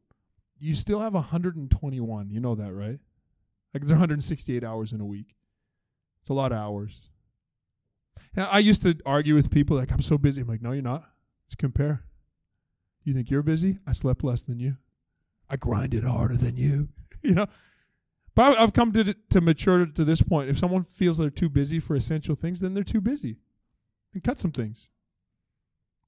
You 0.60 0.74
still 0.74 1.00
have 1.00 1.14
121. 1.14 2.30
You 2.30 2.40
know 2.40 2.54
that, 2.54 2.72
right? 2.72 2.98
Like 3.72 3.82
there's 3.82 3.90
168 3.90 4.64
hours 4.64 4.92
in 4.92 5.00
a 5.00 5.06
week. 5.06 5.36
It's 6.20 6.30
a 6.30 6.34
lot 6.34 6.52
of 6.52 6.58
hours. 6.58 7.10
Now, 8.36 8.48
I 8.50 8.58
used 8.58 8.82
to 8.82 8.96
argue 9.06 9.34
with 9.34 9.50
people 9.50 9.76
like, 9.76 9.92
I'm 9.92 10.02
so 10.02 10.18
busy. 10.18 10.42
I'm 10.42 10.48
like, 10.48 10.62
no, 10.62 10.72
you're 10.72 10.82
not. 10.82 11.04
Let's 11.44 11.54
compare. 11.54 12.04
You 13.04 13.14
think 13.14 13.30
you're 13.30 13.42
busy? 13.42 13.78
I 13.86 13.92
slept 13.92 14.24
less 14.24 14.42
than 14.42 14.58
you. 14.58 14.76
I 15.48 15.56
grinded 15.56 16.04
harder 16.04 16.36
than 16.36 16.56
you. 16.56 16.88
you 17.22 17.34
know, 17.34 17.46
but 18.38 18.56
I've 18.56 18.72
come 18.72 18.92
to 18.92 19.14
to 19.30 19.40
mature 19.40 19.84
to 19.84 20.04
this 20.04 20.22
point. 20.22 20.48
If 20.48 20.58
someone 20.58 20.84
feels 20.84 21.18
they're 21.18 21.28
too 21.28 21.48
busy 21.48 21.80
for 21.80 21.96
essential 21.96 22.36
things, 22.36 22.60
then 22.60 22.72
they're 22.72 22.84
too 22.84 23.00
busy, 23.00 23.38
and 24.14 24.22
cut 24.22 24.38
some 24.38 24.52
things. 24.52 24.90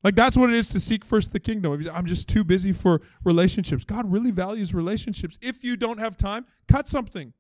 Like 0.05 0.15
that's 0.15 0.37
what 0.37 0.49
it 0.49 0.55
is 0.55 0.69
to 0.69 0.79
seek 0.79 1.05
first 1.05 1.33
the 1.33 1.41
kingdom. 1.41 1.85
I'm 1.93 2.07
just 2.07 2.29
too 2.29 2.45
busy 2.45 2.71
for 2.71 3.01
relationships. 3.25 3.83
God 3.83 4.13
really 4.13 4.31
values 4.31 4.73
relationships. 4.73 5.41
If 5.43 5.65
you 5.65 5.77
don't 5.77 5.99
have 5.99 6.17
time, 6.17 6.47
cut 6.69 6.87
something. 6.87 7.33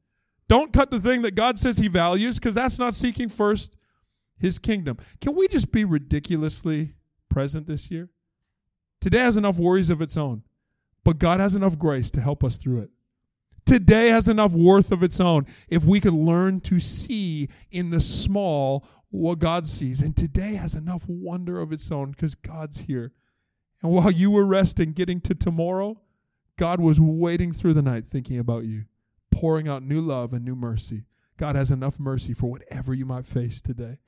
Don't 0.48 0.72
cut 0.72 0.90
the 0.90 0.98
thing 0.98 1.22
that 1.22 1.36
God 1.36 1.56
says 1.56 1.78
He 1.78 1.86
values 1.86 2.40
because 2.40 2.56
that's 2.56 2.80
not 2.80 2.92
seeking 2.92 3.28
first 3.28 3.76
His 4.40 4.58
kingdom. 4.58 4.96
Can 5.20 5.36
we 5.36 5.46
just 5.46 5.70
be 5.70 5.84
ridiculously 5.84 6.94
present 7.28 7.68
this 7.68 7.92
year? 7.92 8.10
Today 9.00 9.20
has 9.20 9.36
enough 9.36 9.56
worries 9.56 9.88
of 9.88 10.02
its 10.02 10.16
own, 10.16 10.42
but 11.04 11.20
God 11.20 11.38
has 11.38 11.54
enough 11.54 11.78
grace 11.78 12.10
to 12.10 12.20
help 12.20 12.42
us 12.42 12.56
through 12.56 12.80
it. 12.80 12.90
Today 13.64 14.08
has 14.08 14.28
enough 14.28 14.52
worth 14.52 14.92
of 14.92 15.02
its 15.02 15.20
own 15.20 15.46
if 15.68 15.84
we 15.84 16.00
could 16.00 16.12
learn 16.12 16.60
to 16.60 16.80
see 16.80 17.48
in 17.70 17.90
the 17.90 18.00
small 18.00 18.86
what 19.10 19.38
God 19.38 19.66
sees. 19.66 20.00
And 20.00 20.16
today 20.16 20.54
has 20.54 20.74
enough 20.74 21.04
wonder 21.08 21.60
of 21.60 21.72
its 21.72 21.90
own 21.90 22.12
because 22.12 22.34
God's 22.34 22.82
here. 22.82 23.12
And 23.82 23.92
while 23.92 24.10
you 24.10 24.30
were 24.30 24.44
resting, 24.44 24.92
getting 24.92 25.20
to 25.22 25.34
tomorrow, 25.34 26.00
God 26.56 26.80
was 26.80 27.00
waiting 27.00 27.52
through 27.52 27.74
the 27.74 27.82
night 27.82 28.06
thinking 28.06 28.38
about 28.38 28.64
you, 28.64 28.84
pouring 29.30 29.68
out 29.68 29.82
new 29.82 30.00
love 30.00 30.34
and 30.34 30.44
new 30.44 30.54
mercy. 30.54 31.04
God 31.38 31.56
has 31.56 31.70
enough 31.70 31.98
mercy 31.98 32.34
for 32.34 32.50
whatever 32.50 32.92
you 32.92 33.06
might 33.06 33.24
face 33.24 33.62
today. 33.62 33.98